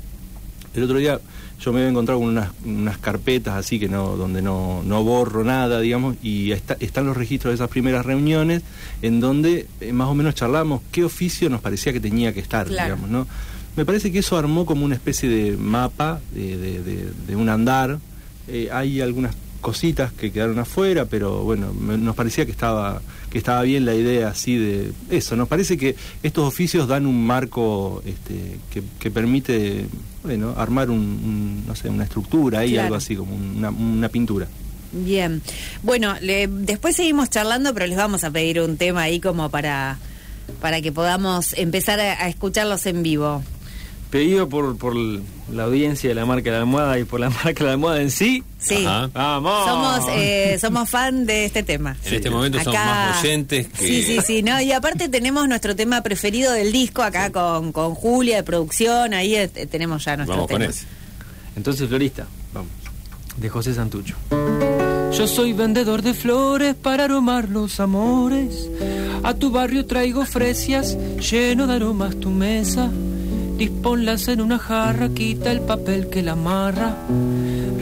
El 0.76 0.84
otro 0.84 0.98
día 0.98 1.20
yo 1.62 1.72
me 1.72 1.80
había 1.80 1.90
encontrado 1.90 2.20
con 2.20 2.30
unas, 2.30 2.50
unas 2.66 2.98
carpetas 2.98 3.56
así 3.56 3.80
que 3.80 3.88
no 3.88 4.18
donde 4.18 4.42
no, 4.42 4.84
no 4.86 5.04
borro 5.06 5.44
nada, 5.46 5.80
digamos, 5.80 6.18
y 6.22 6.52
está- 6.52 6.76
están 6.82 7.06
los 7.06 7.16
registros 7.16 7.52
de 7.52 7.56
esas 7.56 7.70
primeras 7.70 8.06
reuniones 8.06 8.62
en 9.02 9.22
donde 9.22 9.66
eh, 9.80 9.94
más 9.94 10.10
o 10.10 10.14
menos 10.14 10.36
charlamos 10.36 10.82
qué 10.92 11.06
oficio 11.06 11.50
nos 11.50 11.62
parecía 11.62 11.94
que 11.94 12.02
tenía 12.02 12.34
que 12.34 12.42
estar, 12.42 12.68
Claro. 12.68 12.96
digamos, 12.96 13.10
¿no? 13.10 13.28
Me 13.76 13.86
parece 13.86 14.12
que 14.12 14.20
eso 14.20 14.38
armó 14.38 14.66
como 14.66 14.86
una 14.86 14.96
especie 14.96 15.28
de 15.30 15.58
mapa 15.58 16.22
de, 16.34 16.58
de- 16.58 16.82
de- 16.84 17.12
de 17.28 17.36
un 17.36 17.50
andar. 17.50 18.00
Eh, 18.48 18.70
hay 18.72 19.02
algunas 19.02 19.36
cositas 19.62 20.12
que 20.14 20.32
quedaron 20.32 20.60
afuera, 20.60 21.06
pero 21.06 21.44
bueno, 21.44 21.74
me- 21.74 21.98
nos 21.98 22.16
parecía 22.16 22.46
que 22.46 22.52
estaba 22.52 23.02
que 23.32 23.40
estaba 23.40 23.64
bien 23.64 23.84
la 23.84 23.94
idea 23.96 24.30
así 24.30 24.56
de 24.56 24.94
eso. 25.10 25.36
Nos 25.36 25.50
parece 25.50 25.78
que 25.78 25.96
estos 26.24 26.48
oficios 26.48 26.88
dan 26.88 27.06
un 27.06 27.26
marco 27.26 28.02
este, 28.06 28.60
que, 28.70 28.82
que 28.98 29.12
permite 29.12 29.88
bueno 30.24 30.54
armar 30.56 30.90
un, 30.90 31.00
un, 31.00 31.64
no 31.68 31.76
sé 31.76 31.90
una 31.90 32.06
estructura 32.06 32.64
Claro. 32.64 32.84
algo 32.84 32.96
así 32.96 33.16
como 33.18 33.36
una, 33.36 33.72
una 33.72 34.08
pintura. 34.08 34.48
Bien. 34.94 35.42
Bueno, 35.84 36.16
le- 36.22 36.48
después 36.48 36.96
seguimos 36.96 37.30
charlando, 37.30 37.74
pero 37.74 37.88
les 37.88 37.98
vamos 37.98 38.24
a 38.24 38.32
pedir 38.32 38.62
un 38.62 38.78
tema 38.78 39.02
ahí 39.02 39.20
como 39.20 39.50
para, 39.50 39.98
para 40.62 40.80
que 40.82 40.94
podamos 40.94 41.52
empezar 41.58 42.00
a, 42.00 42.24
a 42.24 42.30
escucharlos 42.30 42.86
en 42.86 43.04
vivo. 43.04 43.44
Pedido 44.16 44.48
por, 44.48 44.78
por 44.78 44.96
la 44.96 45.64
audiencia 45.64 46.08
de 46.08 46.16
la 46.16 46.26
marca 46.26 46.46
de 46.46 46.52
la 46.52 46.60
almohada 46.62 46.98
y 46.98 47.04
por 47.04 47.20
la 47.20 47.30
marca 47.44 47.52
de 47.52 47.64
la 47.66 47.72
almohada 47.74 48.02
en 48.02 48.10
sí. 48.10 48.46
Sí. 48.58 48.86
Ajá. 48.86 49.10
¡Vamos! 49.14 49.66
Somos, 49.68 50.06
eh, 50.16 50.58
somos 50.62 50.90
fan 50.90 51.26
de 51.26 51.44
este 51.44 51.64
tema. 51.64 51.98
En 52.06 52.14
este 52.14 52.30
momento 52.30 52.58
somos 52.64 52.80
más 52.80 53.22
oyentes 53.22 53.68
que. 53.68 53.86
Sí, 53.86 54.04
sí, 54.04 54.20
sí, 54.26 54.42
no, 54.42 54.62
y 54.62 54.72
aparte 54.72 55.10
tenemos 55.10 55.50
nuestro 55.50 55.76
tema 55.76 56.02
preferido 56.02 56.54
del 56.54 56.72
disco 56.72 57.04
acá 57.04 57.30
con, 57.34 57.74
con 57.74 57.94
Julia 57.94 58.38
de 58.38 58.44
producción, 58.44 59.14
ahí 59.14 59.36
eh, 59.36 59.50
tenemos 59.50 60.06
ya 60.06 60.16
nuestro 60.16 60.38
Vamos 60.38 60.50
con 60.50 60.60
tema. 60.62 60.72
ese. 60.72 60.86
Entonces, 61.58 61.90
Florista, 61.90 62.26
Vamos. 62.54 62.72
de 63.36 63.50
José 63.50 63.74
Santucho. 63.74 64.16
Yo 65.12 65.28
soy 65.28 65.52
vendedor 65.52 66.02
de 66.02 66.14
flores 66.14 66.74
para 66.76 67.04
aromar 67.04 67.50
los 67.50 67.82
amores. 67.82 68.70
A 69.24 69.34
tu 69.34 69.52
barrio 69.52 69.86
traigo 69.86 70.26
fresias, 70.26 70.98
lleno 71.20 71.68
de 71.68 71.74
aromas 71.76 72.18
tu 72.18 72.30
mesa. 72.30 72.90
Disponlas 73.58 74.28
en 74.28 74.42
una 74.42 74.60
jarra, 74.60 75.10
quita 75.10 75.52
el 75.52 75.62
papel 75.62 76.10
que 76.10 76.22
la 76.22 76.34
amarra. 76.34 76.96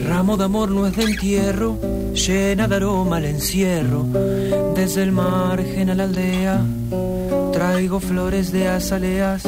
Ramo 0.06 0.36
de 0.36 0.44
amor 0.44 0.70
no 0.70 0.86
es 0.86 0.96
de 0.96 1.04
entierro, 1.04 1.78
llena 2.12 2.68
de 2.68 2.76
aroma 2.76 3.18
el 3.18 3.26
encierro. 3.26 4.06
Desde 4.74 5.02
el 5.02 5.12
margen 5.12 5.90
a 5.90 5.94
la 5.94 6.04
aldea, 6.04 6.64
traigo 7.52 8.00
flores 8.00 8.52
de 8.52 8.68
azaleas 8.68 9.42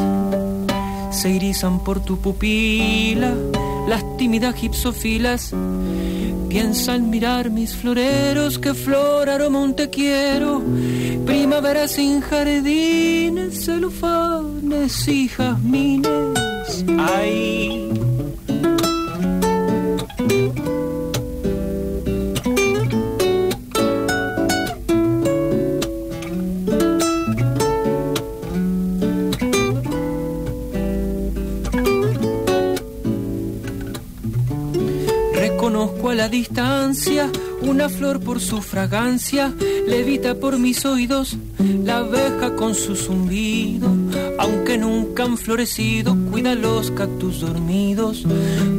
se 1.17 1.31
irizan 1.31 1.83
por 1.83 2.01
tu 2.01 2.19
pupila 2.19 3.35
las 3.89 4.05
tímidas 4.19 4.55
gipsofilas. 4.55 5.55
Piensa 6.57 6.95
en 6.95 7.11
mirar 7.11 7.51
mis 7.51 7.77
floreros, 7.77 8.59
que 8.59 8.73
flor 8.73 9.29
aroma 9.29 9.75
quiero. 9.93 10.63
Primavera 11.27 11.87
sin 11.87 12.23
jardines, 12.23 13.67
celufanes 13.67 15.07
y 15.07 15.29
jazmines. 15.29 16.83
Ay. 16.99 18.06
La 36.17 36.29
distancia 36.29 37.31
Una 37.61 37.89
flor 37.89 38.21
por 38.21 38.41
su 38.41 38.63
fragancia 38.63 39.53
levita 39.87 40.35
por 40.35 40.59
mis 40.59 40.85
oídos. 40.85 41.37
La 41.85 41.99
abeja 41.99 42.55
con 42.57 42.75
su 42.75 42.97
zumbido, 42.97 43.89
nunca 44.79 45.25
han 45.25 45.37
florecido, 45.37 46.17
cuida 46.31 46.55
los 46.55 46.91
cactus 46.91 47.41
dormidos. 47.41 48.25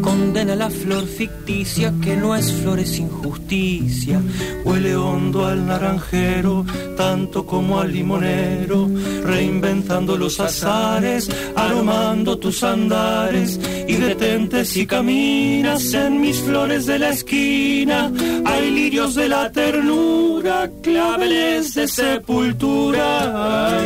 Condena 0.02 0.56
la 0.56 0.70
flor 0.70 1.06
ficticia 1.06 1.94
que 2.02 2.16
no 2.16 2.36
es 2.36 2.52
flor, 2.52 2.80
es 2.80 3.00
injusticia. 3.00 4.22
Huele 4.64 4.96
hondo 4.96 5.46
al 5.46 5.66
naranjero, 5.66 6.66
tanto 6.96 7.46
como 7.46 7.80
al 7.80 7.92
limonero, 7.92 8.90
reinventando 9.24 10.18
los 10.18 10.40
azares, 10.40 11.30
aromando 11.56 12.38
tus 12.38 12.64
andares. 12.64 13.60
Y 13.88 13.94
detente 13.96 14.66
si 14.66 14.86
caminas 14.86 15.94
en 15.94 16.22
mis 16.22 16.38
flores 16.38 16.86
de 16.86 17.00
la 17.00 17.10
esquina. 17.10 18.12
Hay 18.46 18.72
lirios 18.72 19.16
de 19.16 19.30
la 19.30 19.52
ternura, 19.52 20.70
claveles 20.82 21.74
de 21.74 21.88
sepultura. 21.88 23.78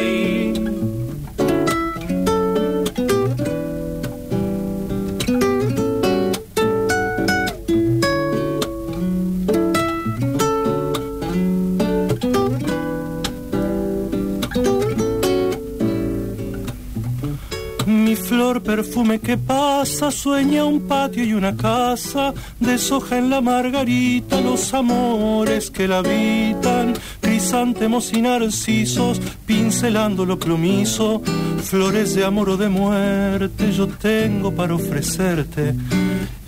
Flor 18.51 18.63
perfume 18.63 19.19
que 19.19 19.37
pasa, 19.37 20.11
sueña 20.11 20.65
un 20.65 20.81
patio 20.81 21.23
y 21.23 21.33
una 21.33 21.55
casa, 21.55 22.33
deshoja 22.59 23.17
en 23.17 23.29
la 23.29 23.39
margarita 23.39 24.41
los 24.41 24.73
amores 24.73 25.71
que 25.71 25.87
la 25.87 25.99
habitan, 25.99 26.93
crisantemos 27.21 28.11
y 28.11 28.21
narcisos, 28.21 29.21
pincelando 29.45 30.25
lo 30.25 30.37
plomizo, 30.37 31.21
flores 31.63 32.13
de 32.13 32.25
amor 32.25 32.49
o 32.49 32.57
de 32.57 32.67
muerte, 32.67 33.71
yo 33.71 33.87
tengo 33.87 34.53
para 34.53 34.75
ofrecerte. 34.75 35.73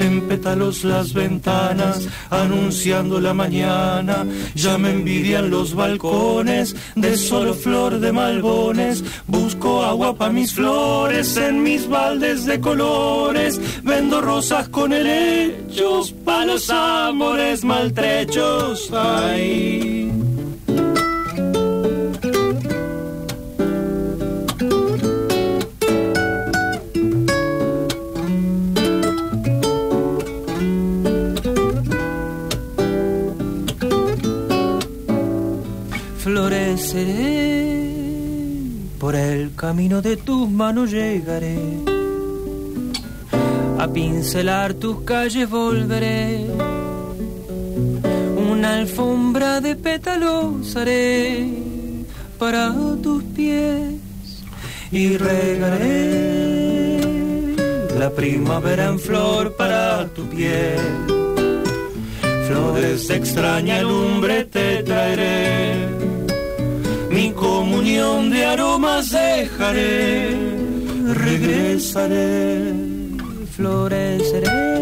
En 0.04 0.20
pétalos 0.28 0.84
las 0.84 1.14
ventanas, 1.14 2.10
anunciando 2.30 3.22
la 3.22 3.34
mañana, 3.34 4.26
ya 4.54 4.78
me 4.78 4.92
envidian 4.92 5.50
los 5.50 5.74
balcones, 5.74 6.76
de 6.96 7.16
solo 7.16 7.54
flor 7.54 8.02
de 8.02 8.12
malbones, 8.12 9.02
busco 9.28 9.82
agua 9.82 10.14
para 10.18 10.34
mis 10.34 10.54
flores, 10.54 11.38
en 11.38 11.64
mis 11.64 11.88
baldes 11.88 12.46
de 12.46 12.60
colores, 12.60 13.62
vendo 13.82 14.20
rosas 14.20 14.68
con 14.68 14.92
helechos, 14.92 16.12
pa' 16.26 16.46
los 16.46 16.70
amores 16.70 17.64
maltrechos, 17.64 18.92
ay. 18.92 20.03
Por 39.00 39.16
el 39.16 39.56
camino 39.56 40.02
de 40.02 40.18
tus 40.18 40.50
manos 40.50 40.92
llegaré. 40.92 41.58
A 43.80 43.88
pincelar 43.88 44.74
tus 44.74 45.02
calles 45.02 45.50
volveré. 45.50 46.46
Una 48.52 48.76
alfombra 48.80 49.62
de 49.62 49.78
pétalos 49.78 50.76
haré 50.76 51.48
para 52.38 52.74
tus 53.02 53.24
pies 53.24 53.96
y 54.92 55.16
regaré 55.16 57.00
la 57.98 58.10
primavera 58.10 58.88
en 58.90 59.00
flor 59.00 59.56
para 59.56 60.08
tu 60.10 60.24
piel. 60.28 61.24
Flores 62.48 63.10
extraña 63.10 63.82
lumbre 63.82 64.44
te 64.44 64.84
traeré, 64.84 65.23
comunión 67.34 68.30
de 68.30 68.46
aromas 68.46 69.12
dejaré, 69.12 70.36
regresaré, 71.14 72.74
floreceré. 73.56 74.73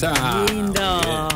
Sa- 0.00 0.46
Lindo. 0.48 1.28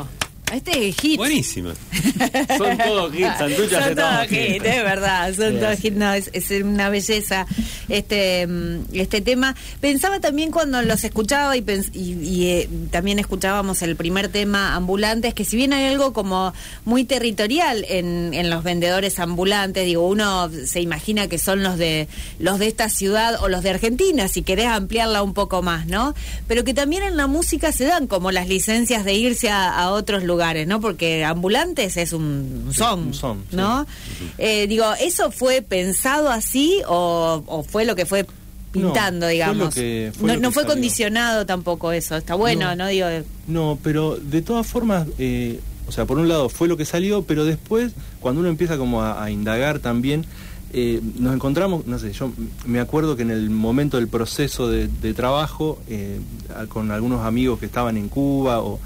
Este 0.51 0.89
es 0.89 0.95
hit. 0.97 1.17
Buenísima. 1.17 1.73
Son 2.57 2.77
todos 2.77 3.13
hits, 3.15 3.37
Santucha 3.37 3.83
Son 3.83 3.95
todos 3.95 4.09
todo. 4.15 4.27
hit, 4.29 4.65
es 4.65 4.83
verdad, 4.83 5.33
son 5.35 5.59
todos 5.59 5.75
sí. 5.75 5.81
hit. 5.83 5.93
No, 5.95 6.13
es, 6.13 6.29
es 6.33 6.49
una 6.63 6.89
belleza 6.89 7.45
este 7.89 8.47
mm, 8.47 8.79
este 8.93 9.21
tema. 9.21 9.55
Pensaba 9.81 10.19
también 10.19 10.51
cuando 10.51 10.81
los 10.81 11.03
escuchaba 11.03 11.55
y, 11.57 11.61
pens- 11.61 11.91
y, 11.93 12.13
y, 12.13 12.49
eh, 12.51 12.69
también 12.91 13.19
escuchábamos 13.19 13.81
el 13.81 13.95
primer 13.95 14.29
tema 14.29 14.75
ambulantes, 14.75 15.33
que 15.33 15.45
si 15.45 15.57
bien 15.57 15.73
hay 15.73 15.85
algo 15.85 16.13
como 16.13 16.53
muy 16.85 17.03
territorial 17.05 17.85
en, 17.89 18.33
en 18.33 18.49
los 18.49 18.63
vendedores 18.63 19.19
ambulantes, 19.19 19.85
digo, 19.85 20.07
uno 20.07 20.49
se 20.65 20.81
imagina 20.81 21.27
que 21.27 21.37
son 21.37 21.63
los 21.63 21.77
de 21.77 22.07
los 22.39 22.59
de 22.59 22.67
esta 22.67 22.89
ciudad 22.89 23.41
o 23.41 23.49
los 23.49 23.63
de 23.63 23.71
Argentina, 23.71 24.27
si 24.27 24.41
querés 24.41 24.67
ampliarla 24.67 25.21
un 25.23 25.33
poco 25.33 25.61
más, 25.61 25.87
¿no? 25.87 26.13
Pero 26.47 26.63
que 26.63 26.73
también 26.73 27.03
en 27.03 27.17
la 27.17 27.27
música 27.27 27.71
se 27.71 27.85
dan 27.85 28.07
como 28.07 28.31
las 28.31 28.47
licencias 28.47 29.03
de 29.05 29.13
irse 29.13 29.49
a, 29.49 29.69
a 29.77 29.91
otros 29.91 30.23
lugares, 30.23 30.67
¿no? 30.67 30.79
Porque 30.81 31.23
ambulantes 31.25 31.97
es 31.97 32.13
un 32.13 32.69
son, 32.73 33.07
un 33.07 33.13
son, 33.13 33.43
sí. 33.49 33.55
¿no? 33.55 33.85
Eh, 34.37 34.67
digo, 34.67 34.85
¿eso 34.99 35.31
fue 35.31 35.61
pensado 35.61 36.29
así 36.29 36.81
o, 36.87 37.43
o 37.45 37.63
fue 37.63 37.74
lo 37.83 37.95
que 37.95 38.05
fue 38.05 38.25
pintando, 38.71 39.25
No, 39.25 39.25
fue 39.27 39.33
digamos? 39.33 39.73
que- 39.75 40.11
fue 40.17 40.27
no 40.35 40.39
no 40.39 40.51
fue 40.51 40.63
salió. 40.63 40.75
condicionado 40.75 41.45
tampoco 41.45 41.91
eso, 41.91 42.15
está 42.15 42.35
bueno, 42.35 42.69
¿no? 42.75 42.83
No. 42.85 42.87
Digo, 42.89 43.07
No, 43.47 43.77
pero 43.83 44.15
de 44.17 44.41
todas 44.41 44.65
formas, 44.67 45.07
eh, 45.17 45.59
o 45.87 45.91
sea, 45.91 46.05
por 46.05 46.17
un 46.17 46.27
lado 46.27 46.49
fue 46.49 46.67
lo 46.67 46.77
que 46.77 46.85
salió, 46.85 47.23
pero 47.23 47.45
después, 47.45 47.93
cuando 48.19 48.41
uno 48.41 48.49
empieza 48.49 48.77
como 48.77 49.01
a, 49.01 49.23
a 49.23 49.31
indagar 49.31 49.79
también, 49.79 50.25
eh, 50.73 50.99
nos 51.19 51.33
encontramos, 51.33 51.85
no 51.87 51.97
sé, 51.99 52.11
yo 52.11 52.31
me 52.65 52.79
acuerdo 52.81 53.15
que 53.15 53.21
en 53.21 53.31
el 53.31 53.49
momento 53.49 53.95
del 53.97 54.09
proceso 54.09 54.67
de, 54.69 54.87
de 54.89 55.13
trabajo, 55.13 55.79
eh, 55.87 56.19
con 56.67 56.91
algunos 56.91 57.25
amigos 57.25 57.59
que 57.59 57.65
estaban 57.65 57.95
en 57.95 58.09
Cuba, 58.09 58.59
o 58.61 58.79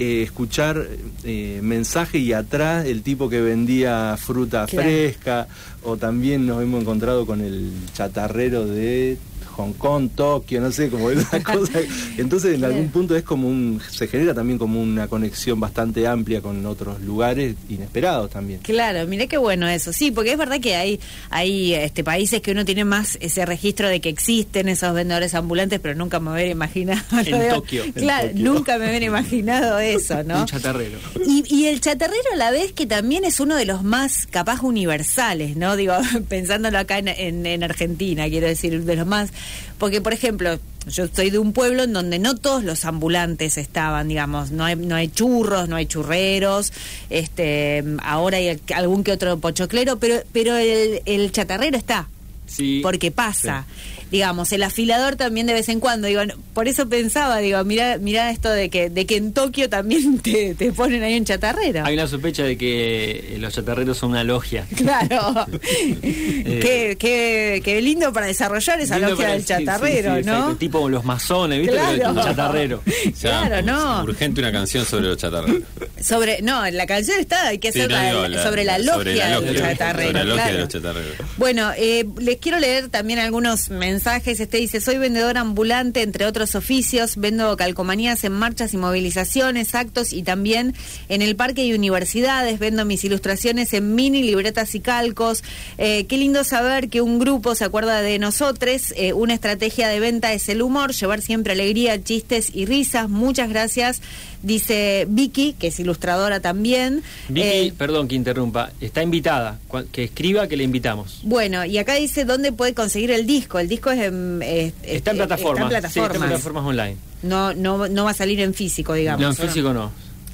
eh, 0.00 0.22
escuchar 0.22 0.86
eh, 1.24 1.60
mensaje 1.62 2.18
y 2.18 2.32
atrás 2.32 2.86
el 2.86 3.02
tipo 3.02 3.28
que 3.28 3.40
vendía 3.42 4.16
fruta 4.18 4.66
Claro. 4.66 4.88
fresca, 4.88 5.46
o 5.84 5.96
también 5.98 6.46
nos 6.46 6.62
hemos 6.62 6.80
encontrado 6.80 7.26
con 7.26 7.40
el 7.42 7.70
chatarrero 7.92 8.66
de 8.66 9.18
Hong 9.56 9.72
Kong, 9.74 10.08
Tokio, 10.14 10.60
no 10.60 10.72
sé, 10.72 10.88
como 10.88 11.10
esa 11.10 11.42
cosa. 11.42 11.78
Entonces 12.16 12.54
en 12.54 12.64
algún 12.64 12.88
punto 12.88 13.16
es 13.16 13.22
como 13.22 13.48
un, 13.48 13.80
se 13.90 14.08
genera 14.08 14.34
también 14.34 14.58
como 14.58 14.80
una 14.80 15.08
conexión 15.08 15.60
bastante 15.60 16.06
amplia 16.06 16.40
con 16.40 16.64
otros 16.66 17.00
lugares 17.02 17.54
inesperados 17.68 18.30
también. 18.30 18.60
Claro, 18.60 19.06
mire 19.06 19.28
qué 19.28 19.36
bueno 19.38 19.68
eso. 19.68 19.92
Sí, 19.92 20.10
porque 20.10 20.32
es 20.32 20.38
verdad 20.38 20.60
que 20.60 20.76
hay, 20.76 21.00
hay 21.30 21.74
este, 21.74 22.02
países 22.04 22.40
que 22.40 22.52
uno 22.52 22.64
tiene 22.64 22.84
más 22.84 23.18
ese 23.20 23.44
registro 23.46 23.88
de 23.88 24.00
que 24.00 24.08
existen 24.08 24.68
esos 24.68 24.94
vendedores 24.94 25.34
ambulantes, 25.34 25.80
pero 25.80 25.94
nunca 25.94 26.20
me 26.20 26.32
hubiera 26.32 26.50
imaginado. 26.50 27.00
En 27.24 27.48
Tokio. 27.54 27.84
Claro, 27.94 28.28
En 28.28 28.32
Tokio. 28.36 28.52
nunca 28.52 28.78
me 28.78 28.88
hubiera 28.88 29.04
imaginado 29.06 29.78
eso, 29.80 30.22
¿no? 30.24 30.40
Un 30.40 30.46
chatarrero. 30.46 30.98
Y, 31.26 31.44
y 31.54 31.66
el 31.66 31.80
chatarrero 31.80 32.24
a 32.34 32.36
la 32.36 32.50
vez 32.50 32.72
que 32.72 32.86
también 32.86 33.24
es 33.24 33.40
uno 33.40 33.56
de 33.56 33.64
los 33.66 33.82
más 33.82 34.26
capaz 34.26 34.62
universales, 34.62 35.56
¿no? 35.56 35.76
Digo, 35.76 35.94
pensándolo 36.28 36.78
acá 36.78 36.98
en, 36.98 37.08
en- 37.08 37.46
en 37.46 37.62
Argentina, 37.64 38.28
quiero 38.28 38.46
decir, 38.46 38.84
de 38.84 38.96
los 38.96 39.06
más... 39.06 39.32
Porque, 39.78 40.00
por 40.00 40.12
ejemplo, 40.12 40.58
yo 40.86 41.06
soy 41.08 41.30
de 41.30 41.38
un 41.38 41.52
pueblo 41.52 41.82
en 41.84 41.92
donde 41.92 42.18
no 42.18 42.36
todos 42.36 42.64
los 42.64 42.84
ambulantes 42.84 43.56
estaban, 43.58 44.08
digamos, 44.08 44.50
no 44.50 44.64
hay, 44.64 44.76
no 44.76 44.94
hay 44.94 45.08
churros, 45.08 45.68
no 45.68 45.76
hay 45.76 45.86
churreros, 45.86 46.72
este 47.08 47.84
ahora 48.02 48.38
hay 48.38 48.60
algún 48.74 49.04
que 49.04 49.12
otro 49.12 49.38
pochoclero, 49.38 49.98
pero, 49.98 50.22
pero 50.32 50.56
el, 50.56 51.02
el 51.06 51.32
chatarrero 51.32 51.76
está 51.76 52.08
Sí. 52.46 52.80
porque 52.82 53.10
pasa. 53.12 53.64
Digamos, 54.10 54.50
el 54.52 54.62
afilador 54.64 55.16
también 55.16 55.46
de 55.46 55.52
vez 55.52 55.68
en 55.68 55.78
cuando, 55.80 56.06
digo, 56.08 56.24
no- 56.24 56.34
por 56.52 56.66
eso 56.66 56.88
pensaba, 56.88 57.38
digo, 57.38 57.62
mira, 57.64 57.98
mira 57.98 58.30
esto 58.30 58.50
de 58.50 58.68
que, 58.68 58.90
de 58.90 59.06
que 59.06 59.16
en 59.16 59.32
Tokio 59.32 59.68
también 59.68 60.18
te, 60.22 60.54
te 60.54 60.72
ponen 60.72 61.02
ahí 61.02 61.16
un 61.16 61.24
chatarrero. 61.24 61.84
Hay 61.84 61.94
una 61.94 62.06
sospecha 62.08 62.42
de 62.42 62.56
que 62.58 63.36
los 63.38 63.54
chatarreros 63.54 63.96
son 63.98 64.10
una 64.10 64.24
logia. 64.24 64.66
Claro. 64.76 65.46
qué, 66.02 66.96
qué, 66.98 67.60
qué 67.64 67.80
lindo 67.82 68.12
para 68.12 68.26
desarrollar 68.26 68.80
esa 68.80 68.96
Lindo 68.98 69.10
logia 69.12 69.28
del 69.28 69.44
chatarrero, 69.44 70.16
sí, 70.16 70.22
sí, 70.22 70.26
¿no? 70.26 70.32
exacto. 70.34 70.56
Tipo 70.56 70.88
los 70.88 71.04
masones, 71.04 71.60
¿viste? 71.60 71.76
Pero 71.76 71.94
Claro. 71.94 72.10
un 72.10 72.16
chatarrero. 72.26 72.82
Ya, 73.20 73.46
Claro, 73.46 73.62
no. 73.62 74.02
Urgente 74.04 74.40
una 74.40 74.52
canción 74.52 74.84
sobre 74.84 75.04
los 75.08 75.16
chatarreros. 75.18 75.62
Sobre, 76.00 76.40
no, 76.42 76.68
la 76.70 76.86
canción 76.86 77.20
está, 77.20 77.48
hay 77.48 77.58
que 77.58 77.72
Sí, 77.72 77.80
hacer 77.80 77.90
no, 77.90 77.96
la- 77.96 78.08
digo, 78.10 78.28
la- 78.28 78.42
sobre 78.42 78.64
la 78.64 78.78
logia, 78.78 79.40
de 79.40 79.52
los 79.52 80.68
chatarreros. 80.68 81.16
Bueno, 81.36 81.70
eh, 81.76 82.06
les 82.18 82.38
quiero 82.38 82.58
leer 82.58 82.88
también 82.88 83.18
algunos 83.18 83.68
mensajes. 83.70 84.40
Este 84.40 84.56
dice, 84.58 84.80
soy 84.80 84.98
vendedor 84.98 85.36
ambulante, 85.38 86.02
entre 86.02 86.24
otros 86.26 86.54
oficios, 86.54 87.16
vendo 87.16 87.56
calcomanías 87.56 88.24
en 88.24 88.32
marchas 88.32 88.72
y 88.74 88.76
movilizaciones, 88.76 89.74
actos 89.74 90.12
y 90.12 90.22
también 90.22 90.74
en 91.08 91.22
el 91.22 91.36
parque 91.36 91.64
y 91.64 91.72
universidades, 91.74 92.58
vendo 92.58 92.84
mis 92.84 93.04
ilustraciones 93.04 93.72
en 93.74 93.94
mini, 93.94 94.22
libretas 94.22 94.74
y 94.74 94.80
calcos. 94.80 95.44
Eh, 95.78 96.06
qué 96.06 96.16
lindo 96.16 96.44
saber 96.44 96.88
que 96.88 97.00
un 97.02 97.18
grupo 97.18 97.54
se 97.54 97.64
acuerda 97.64 98.00
de 98.02 98.18
nosotros. 98.18 98.94
Eh, 98.96 99.12
una 99.12 99.34
estrategia 99.34 99.88
de 99.88 100.00
venta 100.00 100.32
es 100.32 100.48
el 100.48 100.62
humor, 100.62 100.92
llevar 100.92 101.20
siempre 101.22 101.52
alegría, 101.52 102.02
chistes 102.02 102.50
y 102.54 102.66
risas. 102.66 103.08
Muchas 103.08 103.48
gracias, 103.48 104.00
dice 104.42 105.06
Vicky, 105.08 105.54
que 105.54 105.68
es 105.68 105.80
ilustradora 105.80 106.40
también. 106.40 107.02
Vicky, 107.28 107.46
Eh, 107.48 107.72
perdón 107.76 108.08
que 108.08 108.14
interrumpa, 108.14 108.70
está 108.80 109.02
invitada. 109.02 109.58
Que 109.92 110.04
escriba 110.04 110.46
que 110.48 110.56
le 110.56 110.64
invitamos. 110.64 111.20
Bueno, 111.22 111.64
y 111.64 111.78
acá 111.78 111.94
dice 111.94 112.24
dónde 112.24 112.52
puede 112.52 112.74
conseguir 112.74 113.10
el 113.10 113.26
disco. 113.26 113.58
El 113.58 113.68
disco 113.68 113.90
es 113.90 114.00
en, 114.00 114.40
eh, 114.42 114.72
Está 114.82 115.10
en 115.12 115.16
plataformas. 115.18 115.72
Está 115.72 115.86
en 115.88 115.92
Sí, 115.92 116.00
está 116.00 116.04
en 116.04 116.08
plataformas. 116.10 116.28
plataformas 116.28 116.64
online. 116.64 116.96
No, 117.22 117.52
no, 117.54 117.88
no 117.88 118.04
va 118.04 118.10
a 118.12 118.14
salir 118.14 118.40
en 118.40 118.54
físico, 118.54 118.94
digamos. 118.94 119.20
No, 119.20 119.28
en 119.28 119.36
físico 119.36 119.72
no. 119.72 119.90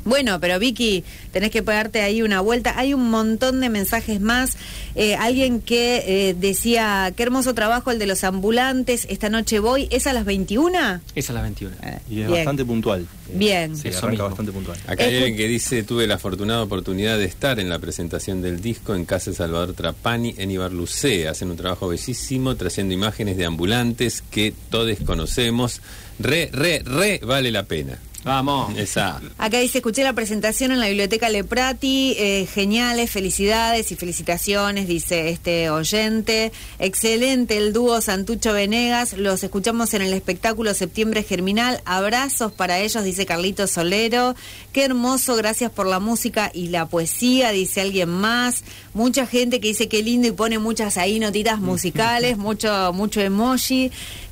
Bueno, 0.07 0.41
pero 0.41 0.59
Vicky, 0.59 1.05
tenés 1.33 1.51
que 1.51 1.63
pegarte 1.63 2.01
ahí 2.01 2.23
una 2.23 2.41
vuelta. 2.41 2.79
Hay 2.79 2.95
un 2.95 3.11
montón 3.11 3.61
de 3.61 3.69
mensajes 3.69 4.21
más. 4.21 4.57
Eh, 4.95 5.15
alguien 5.17 5.61
que 5.61 6.05
eh, 6.31 6.35
decía, 6.39 7.13
qué 7.15 7.25
hermoso 7.25 7.53
trabajo 7.55 7.91
el 7.91 7.99
de 7.99 8.07
los 8.07 8.25
ambulantes. 8.25 9.07
Esta 9.11 9.29
noche 9.29 9.59
voy. 9.59 9.89
¿Es 9.91 10.07
a 10.07 10.13
las 10.15 10.25
21? 10.25 10.79
Esa 10.79 11.01
es 11.17 11.31
la 11.31 11.43
21. 11.43 11.75
Eh, 11.83 11.99
Y 12.09 12.21
es 12.21 12.27
bien. 12.29 12.31
bastante 12.31 12.65
puntual. 12.65 13.07
Bien. 13.35 13.77
Sí, 13.77 13.89
Eso 13.89 13.99
arranca 13.99 14.11
mismo. 14.13 14.25
bastante 14.29 14.53
puntual. 14.53 14.79
Acá 14.87 15.05
hay 15.05 15.17
alguien 15.17 15.37
que 15.37 15.49
dice, 15.49 15.83
tuve 15.83 16.07
la 16.07 16.15
afortunada 16.15 16.63
oportunidad 16.63 17.19
de 17.19 17.25
estar 17.25 17.59
en 17.59 17.69
la 17.69 17.79
presentación 17.81 18.41
del 18.41 18.61
disco 18.63 18.95
en 18.95 19.05
Casa 19.05 19.31
de 19.33 19.37
Salvador 19.37 19.75
Trapani 19.75 20.35
en 20.39 20.51
Ibarlucea. 20.53 21.33
Hacen 21.33 21.51
un 21.51 21.57
trabajo 21.57 21.89
bellísimo 21.89 22.55
trayendo 22.57 22.95
imágenes 22.95 23.37
de 23.37 23.45
ambulantes 23.45 24.23
que 24.31 24.55
todos 24.71 24.97
conocemos. 25.05 25.81
Re, 26.21 26.49
re, 26.53 26.83
re 26.85 27.21
vale 27.25 27.51
la 27.51 27.65
pena. 27.65 27.99
Vamos. 28.25 28.77
Esa. 28.77 29.21
Acá 29.39 29.59
dice, 29.59 29.79
escuché 29.79 30.03
la 30.03 30.13
presentación 30.13 30.73
en 30.73 30.81
la 30.81 30.89
biblioteca 30.89 31.29
Leprati, 31.29 32.15
eh, 32.19 32.49
geniales, 32.53 33.11
felicidades 33.11 33.93
y 33.93 33.97
felicitaciones, 33.97 34.89
dice 34.89 35.29
este 35.29 35.71
oyente. 35.71 36.53
Excelente 36.79 37.57
el 37.57 37.73
dúo 37.73 38.01
Santucho 38.01 38.53
Venegas, 38.53 39.13
los 39.15 39.43
escuchamos 39.45 39.95
en 39.95 40.03
el 40.03 40.13
espectáculo 40.13 40.75
Septiembre 40.75 41.23
Germinal. 41.23 41.81
Abrazos 41.85 42.53
para 42.53 42.79
ellos, 42.81 43.05
dice 43.05 43.27
Carlito 43.27 43.67
Solero. 43.67 44.35
Qué 44.73 44.85
hermoso, 44.85 45.37
gracias 45.37 45.71
por 45.71 45.87
la 45.87 46.01
música 46.01 46.51
y 46.53 46.69
la 46.69 46.87
poesía, 46.87 47.51
dice 47.51 47.81
alguien 47.81 48.09
más. 48.09 48.65
Mucha 48.93 49.27
gente 49.27 49.61
que 49.61 49.69
dice 49.69 49.89
qué 49.89 50.03
lindo 50.03 50.29
y 50.29 50.33
pone 50.33 50.59
muchas 50.59 50.97
ahí 50.97 51.19
notitas 51.19 51.61
musicales, 51.61 52.37
mucho, 52.39 52.93
mucho 52.93 53.21
emoji. 53.21 53.91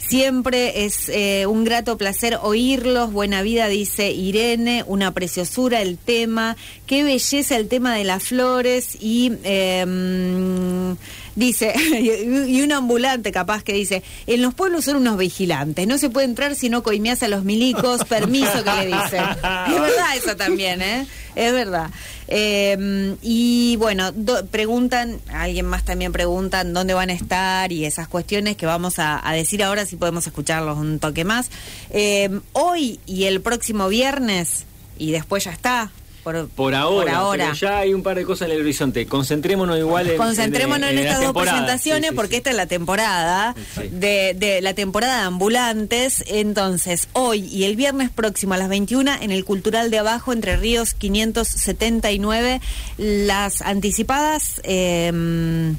Siempre 0.09 0.85
es 0.85 1.09
eh, 1.09 1.47
un 1.47 1.65
grato 1.65 1.97
placer 1.97 2.39
oírlos. 2.43 3.13
Buena 3.13 3.43
vida, 3.43 3.69
dice 3.69 4.11
Irene. 4.11 4.85
Una 4.87 5.13
preciosura 5.13 5.81
el 5.81 5.97
tema. 5.99 6.57
Qué 6.87 7.03
belleza 7.03 7.57
el 7.57 7.69
tema 7.69 7.95
de 7.95 8.05
las 8.05 8.25
flores. 8.25 8.97
Y 9.01 9.31
mm, 9.31 10.93
dice, 11.37 11.75
y 12.49 12.63
un 12.63 12.73
ambulante 12.73 13.33
capaz 13.33 13.63
que 13.63 13.73
dice, 13.73 14.03
en 14.27 14.43
los 14.43 14.55
pueblos 14.55 14.85
son 14.85 14.97
unos 14.97 15.19
vigilantes. 15.19 15.87
No 15.87 15.99
se 15.99 16.11
puede 16.11 16.27
entrar 16.27 16.55
si 16.55 16.69
no 16.69 16.83
coimeas 16.83 17.23
a 17.23 17.29
los 17.29 17.45
milicos. 17.45 18.05
Permiso 18.09 18.65
que 18.65 18.71
le 18.71 18.87
dicen. 18.87 19.25
Es 19.25 19.81
verdad 19.81 20.17
eso 20.17 20.37
también, 20.37 20.83
¿eh? 20.83 21.07
Es 21.35 21.53
verdad. 21.53 21.91
Eh, 22.29 23.17
y 23.23 23.77
bueno, 23.77 24.13
do- 24.13 24.47
preguntan, 24.47 25.21
alguien 25.33 25.67
más 25.67 25.85
también 25.85 26.13
preguntan 26.13 26.73
dónde 26.73 26.95
van 26.95 27.11
a 27.11 27.13
estar 27.13 27.71
y 27.73 27.85
esas 27.85 28.09
cuestiones 28.09 28.57
que 28.57 28.67
vamos 28.67 28.99
a, 28.99 29.27
a 29.29 29.33
decir 29.35 29.63
ahora 29.63 29.85
si 29.87 29.97
podemos 29.97 30.27
escucharlos 30.27 30.79
un 30.79 30.99
toque 31.01 31.25
más. 31.25 31.51
Eh, 31.91 32.31
hoy 32.53 33.01
y 33.07 33.25
el 33.25 33.41
próximo 33.41 33.89
viernes, 33.89 34.65
y 34.97 35.11
después 35.11 35.45
ya 35.45 35.51
está. 35.51 35.91
Por, 36.25 36.49
Por 36.49 36.75
ahora, 36.75 37.05
Por 37.05 37.15
ahora. 37.15 37.45
pero 37.45 37.57
ya 37.57 37.79
hay 37.79 37.95
un 37.95 38.03
par 38.03 38.17
de 38.17 38.25
cosas 38.25 38.49
en 38.49 38.55
el 38.57 38.63
horizonte. 38.63 39.07
Concentrémonos 39.07 39.79
igual 39.79 40.09
en. 40.11 40.17
Concentrémonos 40.17 40.89
en, 40.91 40.97
la 40.97 41.03
estas 41.03 41.21
dos 41.23 41.33
presentaciones 41.35 42.03
Sí, 42.03 42.09
sí, 42.09 42.17
porque 42.17 42.31
sí. 42.31 42.37
esta 42.39 42.51
es 42.51 42.57
la 42.57 42.67
temporada 42.67 43.55
de, 43.93 44.35
de 44.37 44.61
la 44.63 44.73
temporada 44.75 45.19
de 45.21 45.27
ambulantes. 45.27 46.25
Entonces, 46.27 47.09
hoy 47.13 47.41
y 47.47 47.65
el 47.65 47.77
viernes 47.77 48.11
próximo 48.11 48.55
a 48.55 48.57
las 48.57 48.69
21 48.69 49.13
en 49.21 49.31
el 49.31 49.45
Cultural 49.45 49.91
de 49.91 49.99
Abajo, 49.99 50.33
Entre 50.33 50.57
Ríos 50.57 50.95
579, 50.95 52.61
las 52.97 53.63
anticipadas... 53.63 54.61
eh, 54.65 55.75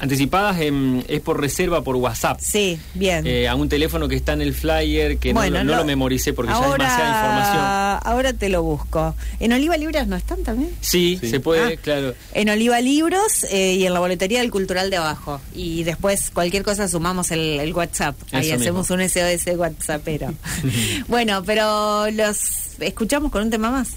Anticipadas 0.00 0.60
em, 0.60 1.02
es 1.08 1.20
por 1.20 1.40
reserva 1.40 1.82
por 1.82 1.96
WhatsApp. 1.96 2.38
sí, 2.40 2.78
bien. 2.94 3.26
Eh, 3.26 3.46
a 3.48 3.54
un 3.54 3.68
teléfono 3.68 4.08
que 4.08 4.16
está 4.16 4.32
en 4.32 4.40
el 4.42 4.54
flyer, 4.54 5.18
que 5.18 5.34
no 5.34 5.40
Bueno, 5.40 5.58
lo- 5.58 5.64
no, 5.64 5.70
lo- 5.72 5.76
lo 5.78 5.84
memoricé 5.84 6.32
porque 6.32 6.52
ya 6.52 6.58
es 6.64 6.72
demasiada 6.72 7.08
información. 7.18 8.12
Ahora 8.12 8.32
te 8.32 8.48
lo 8.48 8.62
busco. 8.62 9.14
¿En 9.40 9.52
Oliva 9.52 9.76
Libras 9.76 10.06
no 10.06 10.16
están 10.16 10.42
también? 10.42 10.70
Sí, 10.80 11.18
Sí. 11.20 11.28
se 11.30 11.40
puede, 11.40 11.74
Ah. 11.74 11.80
claro. 11.82 12.14
En 12.32 12.48
Oliva 12.48 12.80
Libros 12.80 13.44
eh, 13.50 13.74
y 13.74 13.84
en 13.86 13.92
la 13.92 14.00
boletería 14.00 14.40
del 14.40 14.50
Cultural 14.50 14.88
de 14.90 14.96
Abajo. 14.96 15.40
Y 15.54 15.82
después 15.84 16.30
cualquier 16.32 16.62
cosa 16.62 16.88
sumamos 16.88 17.30
el, 17.30 17.60
el 17.60 17.72
WhatsApp. 17.74 18.16
Ahí 18.32 18.46
Eso 18.50 18.56
hacemos 18.60 18.88
un 18.90 19.00
SOS 19.00 19.54
WhatsAppero. 19.56 20.32
bueno, 21.08 21.42
pero 21.44 22.10
los 22.10 22.38
escuchamos 22.80 23.30
con 23.30 23.42
un 23.42 23.50
tema 23.50 23.70
más. 23.70 23.90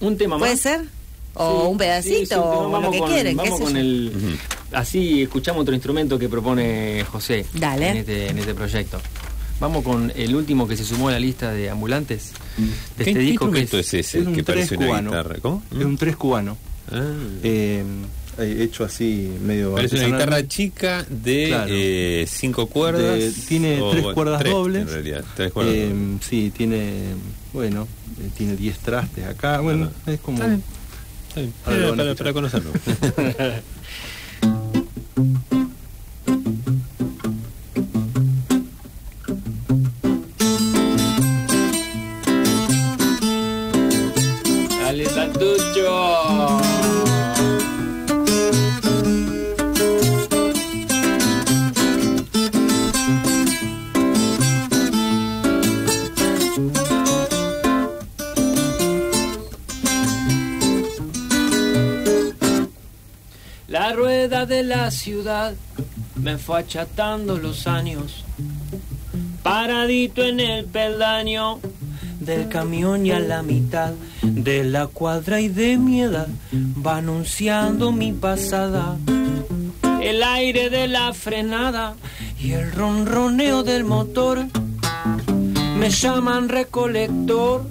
Un 0.00 0.16
tema 0.16 0.38
¿Puede 0.38 0.52
más. 0.52 0.60
ser? 0.60 0.82
O 1.34 1.62
Sí, 1.62 1.66
un 1.70 1.78
pedacito, 1.78 2.34
sí, 2.34 2.40
o 2.40 2.80
lo 2.80 2.90
que 2.90 2.98
con- 2.98 3.10
quieren. 3.10 3.36
qué 3.36 3.42
Vamos 3.50 3.60
con 3.60 3.72
yo. 3.74 3.78
el. 3.80 4.38
Así 4.72 5.22
escuchamos 5.22 5.62
otro 5.62 5.74
instrumento 5.74 6.18
que 6.18 6.28
propone 6.28 7.04
José 7.10 7.46
Dale. 7.54 7.90
En, 7.90 7.96
este, 7.98 8.28
en 8.28 8.38
este 8.38 8.54
proyecto. 8.54 9.00
Vamos 9.60 9.82
con 9.82 10.12
el 10.14 10.34
último 10.36 10.68
que 10.68 10.76
se 10.76 10.84
sumó 10.84 11.08
a 11.08 11.12
la 11.12 11.18
lista 11.18 11.50
de 11.52 11.68
ambulantes 11.70 12.32
de 12.96 13.04
¿Qué 13.04 13.10
este 13.10 13.20
disco 13.20 13.50
que 13.50 13.60
instrumento 13.60 13.78
es, 13.78 13.94
es 13.94 14.06
ese 14.06 14.20
Es 14.20 14.26
un 14.26 14.34
que 14.34 14.42
tres 14.42 14.56
parece 14.68 14.76
una 14.76 14.86
cubano. 14.86 15.10
guitarra? 15.10 15.36
¿Cómo? 15.40 15.62
Es 15.76 15.84
un 15.84 15.96
tres 15.96 16.16
cubano. 16.16 16.56
Ah. 16.92 17.02
eh, 17.42 17.82
eh, 18.38 18.56
hecho 18.60 18.84
así 18.84 19.32
medio 19.42 19.74
Parece 19.74 19.96
una 19.96 20.06
guitarra 20.16 20.46
chica 20.46 21.04
de 21.10 21.46
Claro. 21.48 21.66
eh, 21.74 22.26
cinco 22.30 22.66
cuerdas. 22.68 23.18
De- 23.18 23.32
tiene 23.48 23.80
o, 23.80 23.90
tres 23.90 24.04
cuerdas 24.14 24.38
tres, 24.40 24.52
dobles. 24.52 24.82
En 24.82 24.88
realidad, 24.88 25.24
tres 25.34 25.50
cuerdas 25.52 25.74
Eh, 25.74 25.88
dobles. 25.88 26.20
sí, 26.24 26.52
tiene, 26.56 27.14
bueno, 27.52 27.88
eh, 28.20 28.28
tiene 28.36 28.54
10 28.54 28.78
trastes 28.78 29.24
acá. 29.26 29.58
Bueno, 29.60 29.90
es 30.06 30.20
como. 30.20 30.36
Está 30.38 30.46
bien. 30.48 30.62
Está 31.30 31.40
bien. 31.40 31.52
Ahora 31.64 31.78
lo 31.78 31.90
Para, 31.90 31.90
van 31.90 32.10
a 32.10 32.14
para- 32.14 32.30
escuchar. 32.30 32.62
para 32.62 33.22
conocerlo. 33.32 33.62
La 44.88 44.94
rueda 63.92 64.46
de 64.46 64.62
la 64.62 64.90
ciudad 64.90 65.52
me 66.16 66.38
fue 66.38 66.60
achatando 66.60 67.36
los 67.36 67.66
años, 67.66 68.24
paradito 69.42 70.22
en 70.22 70.40
el 70.40 70.64
peldaño 70.64 71.60
del 72.20 72.48
camión 72.48 73.04
y 73.04 73.10
a 73.10 73.20
la 73.20 73.42
mitad 73.42 73.92
de 74.22 74.64
la 74.64 74.86
cuadra 74.86 75.40
y 75.40 75.48
de 75.48 75.76
mi 75.78 76.02
edad 76.02 76.28
va 76.52 76.98
anunciando 76.98 77.92
mi 77.92 78.12
pasada. 78.12 78.96
El 80.00 80.22
aire 80.22 80.70
de 80.70 80.88
la 80.88 81.12
frenada 81.12 81.94
y 82.40 82.52
el 82.52 82.72
ronroneo 82.72 83.62
del 83.62 83.84
motor 83.84 84.46
me 85.78 85.90
llaman 85.90 86.48
recolector. 86.48 87.66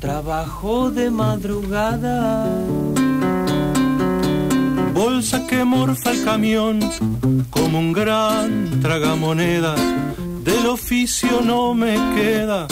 Trabajo 0.00 0.90
de 0.90 1.10
madrugada. 1.10 2.48
Bolsa 4.94 5.46
que 5.46 5.64
morfa 5.64 6.10
el 6.10 6.24
camión 6.24 6.80
como 7.50 7.78
un 7.78 7.92
gran 7.92 8.80
tragamoneda. 8.80 9.74
Del 10.42 10.66
oficio 10.66 11.42
no 11.44 11.74
me 11.74 11.94
queda 12.14 12.66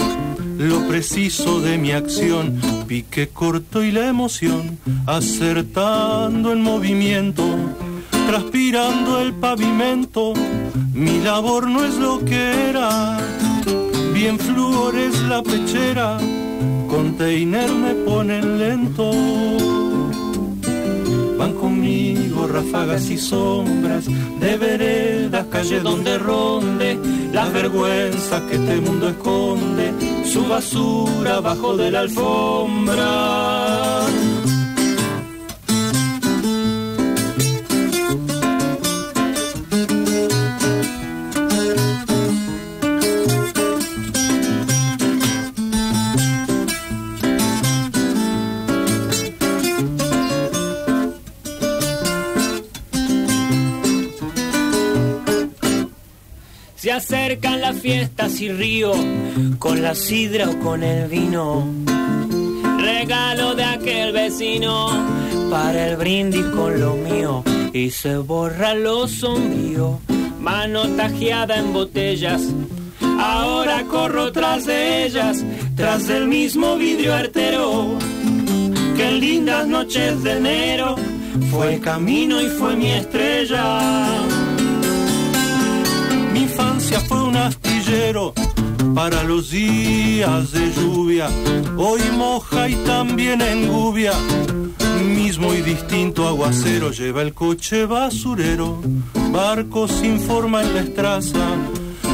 lo 0.59 0.89
preciso 0.89 1.61
de 1.61 1.79
mi 1.79 1.93
acción. 1.93 2.59
Pique 2.89 3.29
corto 3.29 3.85
y 3.85 3.93
la 3.93 4.09
emoción, 4.09 4.79
acertando 5.07 6.53
el 6.53 6.61
movimiento, 6.61 7.45
transpirando 8.27 9.21
el 9.21 9.35
pavimento. 9.35 10.33
Mi 10.95 11.21
labor 11.21 11.69
no 11.69 11.85
es 11.85 11.97
lo 11.97 12.25
que 12.25 12.71
era, 12.71 13.19
bien 14.15 14.39
flúor 14.39 14.97
es 14.97 15.21
la 15.25 15.43
pechera, 15.43 16.17
container 16.89 17.71
me 17.71 17.93
ponen 18.07 18.59
lento. 18.59 19.11
Van 21.37 21.53
conmigo 21.53 22.47
ráfagas 22.47 23.11
y 23.11 23.19
sombras 23.19 24.07
de 24.41 24.57
veredas, 24.57 25.47
calle 25.51 25.81
donde 25.81 26.17
ronde 26.17 26.99
las 27.35 27.53
vergüenzas 27.53 28.41
que 28.45 28.57
este 28.57 28.81
mundo 28.81 29.11
esconde, 29.11 29.93
su 30.29 30.47
basura 30.47 31.41
bajo 31.41 31.77
de 31.77 31.91
la 31.91 32.01
alfombra. 32.01 33.68
Las 57.73 57.83
fiestas 57.83 58.41
y 58.41 58.49
río 58.49 58.93
con 59.59 59.83
la 59.83 59.95
sidra 59.95 60.49
o 60.49 60.59
con 60.59 60.83
el 60.83 61.07
vino. 61.07 61.67
Regalo 62.81 63.55
de 63.55 63.65
aquel 63.65 64.13
vecino 64.13 64.89
para 65.51 65.89
el 65.89 65.97
brindis 65.97 66.47
con 66.47 66.81
lo 66.81 66.95
mío. 66.95 67.45
Y 67.75 67.91
se 67.91 68.17
borra 68.17 68.73
lo 68.75 69.07
sombrío, 69.07 70.01
mano 70.41 70.89
tajeada 70.97 71.59
en 71.59 71.75
botellas. 71.75 72.43
Ahora 73.21 73.85
corro 73.85 74.33
tras 74.33 74.65
de 74.65 75.05
ellas, 75.05 75.45
tras 75.77 76.07
del 76.07 76.27
mismo 76.27 76.77
vidrio 76.77 77.15
artero. 77.15 77.99
Que 78.97 79.13
lindas 79.13 79.67
noches 79.67 80.23
de 80.23 80.33
enero 80.39 80.97
fue 81.51 81.75
el 81.75 81.81
camino 81.81 82.41
y 82.41 82.49
fue 82.49 82.77
mi 82.77 82.91
estrella. 82.93 84.07
Mi 86.33 86.41
infancia 86.45 87.01
fue 87.01 87.28
para 88.95 89.23
los 89.23 89.51
días 89.51 90.53
de 90.53 90.73
lluvia. 90.73 91.29
Hoy 91.77 92.01
moja 92.17 92.69
y 92.69 92.75
también 92.85 93.41
engubia. 93.41 94.13
Mismo 95.03 95.55
y 95.55 95.63
distinto 95.63 96.27
aguacero 96.27 96.91
lleva 96.91 97.23
el 97.23 97.33
coche 97.33 97.87
basurero. 97.87 98.81
Barco 99.31 99.89
sin 99.89 100.21
forma 100.21 100.63
en 100.63 100.75
la 100.75 100.81
estraza. 100.81 101.47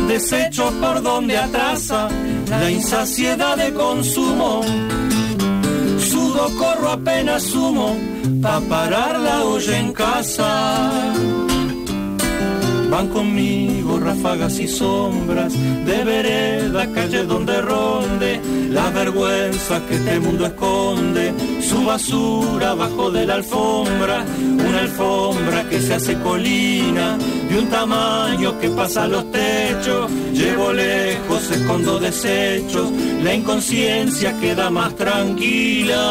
Desechos 0.06 0.72
por 0.74 1.02
donde 1.02 1.38
atrasa 1.38 2.08
la 2.50 2.70
insaciedad 2.70 3.56
de 3.56 3.72
consumo. 3.72 4.60
Sudo, 5.98 6.50
corro 6.56 6.90
apenas 6.90 7.42
sumo 7.42 7.96
pa' 8.42 8.60
parar 8.60 9.18
la 9.18 9.44
olla 9.44 9.78
en 9.78 9.92
casa. 9.92 11.14
Van 12.94 13.08
conmigo 13.08 13.98
ráfagas 13.98 14.60
y 14.60 14.68
sombras 14.68 15.52
de 15.52 16.04
vereda, 16.04 16.86
calle 16.92 17.24
donde 17.24 17.60
ronde 17.60 18.40
la 18.70 18.88
vergüenza 18.90 19.84
que 19.88 19.96
este 19.96 20.20
mundo 20.20 20.46
esconde, 20.46 21.34
su 21.60 21.84
basura 21.84 22.74
bajo 22.74 23.10
de 23.10 23.26
la 23.26 23.34
alfombra, 23.34 24.24
una 24.38 24.78
alfombra 24.78 25.68
que 25.68 25.80
se 25.80 25.94
hace 25.94 26.16
colina, 26.20 27.18
de 27.48 27.58
un 27.58 27.68
tamaño 27.68 28.60
que 28.60 28.68
pasa 28.68 29.08
los 29.08 29.28
techos, 29.32 30.08
llevo 30.32 30.72
lejos, 30.72 31.50
escondo 31.50 31.98
desechos, 31.98 32.92
la 33.24 33.34
inconsciencia 33.34 34.38
queda 34.38 34.70
más 34.70 34.94
tranquila. 34.94 36.04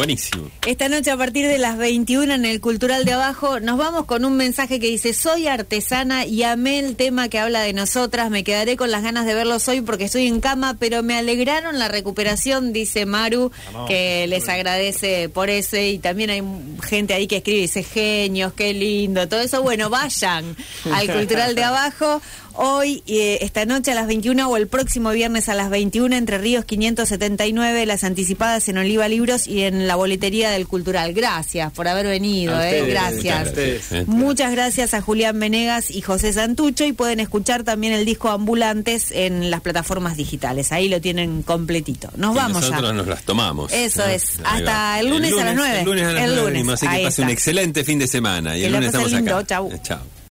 Buenísimo. 0.00 0.50
Esta 0.66 0.88
noche 0.88 1.10
a 1.10 1.16
partir 1.18 1.46
de 1.46 1.58
las 1.58 1.76
21 1.76 2.32
en 2.32 2.46
el 2.46 2.62
Cultural 2.62 3.04
de 3.04 3.12
Abajo 3.12 3.60
nos 3.60 3.76
vamos 3.76 4.06
con 4.06 4.24
un 4.24 4.34
mensaje 4.34 4.80
que 4.80 4.86
dice, 4.86 5.12
soy 5.12 5.46
artesana 5.46 6.24
y 6.24 6.42
amé 6.42 6.78
el 6.78 6.96
tema 6.96 7.28
que 7.28 7.38
habla 7.38 7.60
de 7.60 7.74
nosotras, 7.74 8.30
me 8.30 8.42
quedaré 8.42 8.78
con 8.78 8.90
las 8.90 9.02
ganas 9.02 9.26
de 9.26 9.34
verlos 9.34 9.68
hoy 9.68 9.82
porque 9.82 10.04
estoy 10.04 10.26
en 10.26 10.40
cama, 10.40 10.78
pero 10.80 11.02
me 11.02 11.18
alegraron 11.18 11.78
la 11.78 11.88
recuperación, 11.88 12.72
dice 12.72 13.04
Maru, 13.04 13.52
que 13.88 14.26
les 14.26 14.48
agradece 14.48 15.28
por 15.28 15.50
eso 15.50 15.76
y 15.76 15.98
también 15.98 16.30
hay 16.30 16.42
gente 16.82 17.12
ahí 17.12 17.26
que 17.26 17.36
escribe 17.36 17.60
dice, 17.60 17.82
genios, 17.82 18.54
qué 18.54 18.72
lindo, 18.72 19.28
todo 19.28 19.40
eso, 19.40 19.62
bueno, 19.62 19.90
vayan 19.90 20.56
al 20.94 21.12
Cultural 21.12 21.54
de 21.54 21.64
Abajo. 21.64 22.22
Hoy, 22.62 23.02
eh, 23.06 23.38
esta 23.40 23.64
noche 23.64 23.90
a 23.92 23.94
las 23.94 24.06
21 24.06 24.46
o 24.50 24.56
el 24.58 24.66
próximo 24.66 25.10
viernes 25.12 25.48
a 25.48 25.54
las 25.54 25.70
21, 25.70 26.14
Entre 26.14 26.36
Ríos 26.36 26.66
579, 26.66 27.86
las 27.86 28.04
anticipadas 28.04 28.68
en 28.68 28.76
Oliva 28.76 29.08
Libros 29.08 29.46
y 29.46 29.62
en 29.62 29.86
la 29.88 29.96
boletería 29.96 30.50
del 30.50 30.66
Cultural. 30.68 31.14
Gracias 31.14 31.72
por 31.72 31.88
haber 31.88 32.04
venido, 32.06 32.54
A 32.54 32.68
eh, 32.70 32.82
ustedes, 32.82 33.22
gracias. 33.24 34.06
Muchas 34.08 34.52
gracias 34.52 34.92
a 34.92 35.00
Julián 35.00 35.40
Venegas 35.40 35.90
y 35.90 36.02
José 36.02 36.34
Santucho 36.34 36.84
y 36.84 36.92
pueden 36.92 37.18
escuchar 37.20 37.64
también 37.64 37.94
el 37.94 38.04
disco 38.04 38.28
Ambulantes 38.28 39.10
en 39.10 39.50
las 39.50 39.62
plataformas 39.62 40.18
digitales. 40.18 40.70
Ahí 40.70 40.90
lo 40.90 41.00
tienen 41.00 41.42
completito. 41.42 42.10
Nos 42.18 42.34
Y 42.34 42.36
vamos 42.36 42.60
nosotros 42.60 42.90
ya. 42.90 42.92
nos 42.92 43.06
las 43.06 43.22
tomamos. 43.22 43.72
Eso 43.72 44.02
¿no? 44.02 44.08
es. 44.12 44.38
Ahí 44.44 44.58
Hasta 44.60 45.00
el 45.00 45.08
lunes 45.08 45.32
a 45.32 45.44
las 45.46 45.54
nueve. 45.56 45.78
El 45.78 45.84
lunes 45.86 46.04
a 46.04 46.12
las 46.12 46.24
El 46.24 46.28
nueve 46.30 46.42
lunes. 46.42 46.58
mismo, 46.58 46.72
Así 46.72 46.86
que 46.86 46.92
Ahí 46.92 47.04
pase 47.04 47.22
un 47.22 47.30
excelente 47.30 47.84
fin 47.84 47.98
de 47.98 48.06
semana. 48.06 48.54
Y 48.54 48.60
Que 48.60 48.66
el 48.66 48.72
lunes 48.74 48.86
estamos 48.88 49.12
lindo. 49.12 49.34
acá. 49.34 49.46
Chau. 49.46 49.70
Chao. 49.82 50.19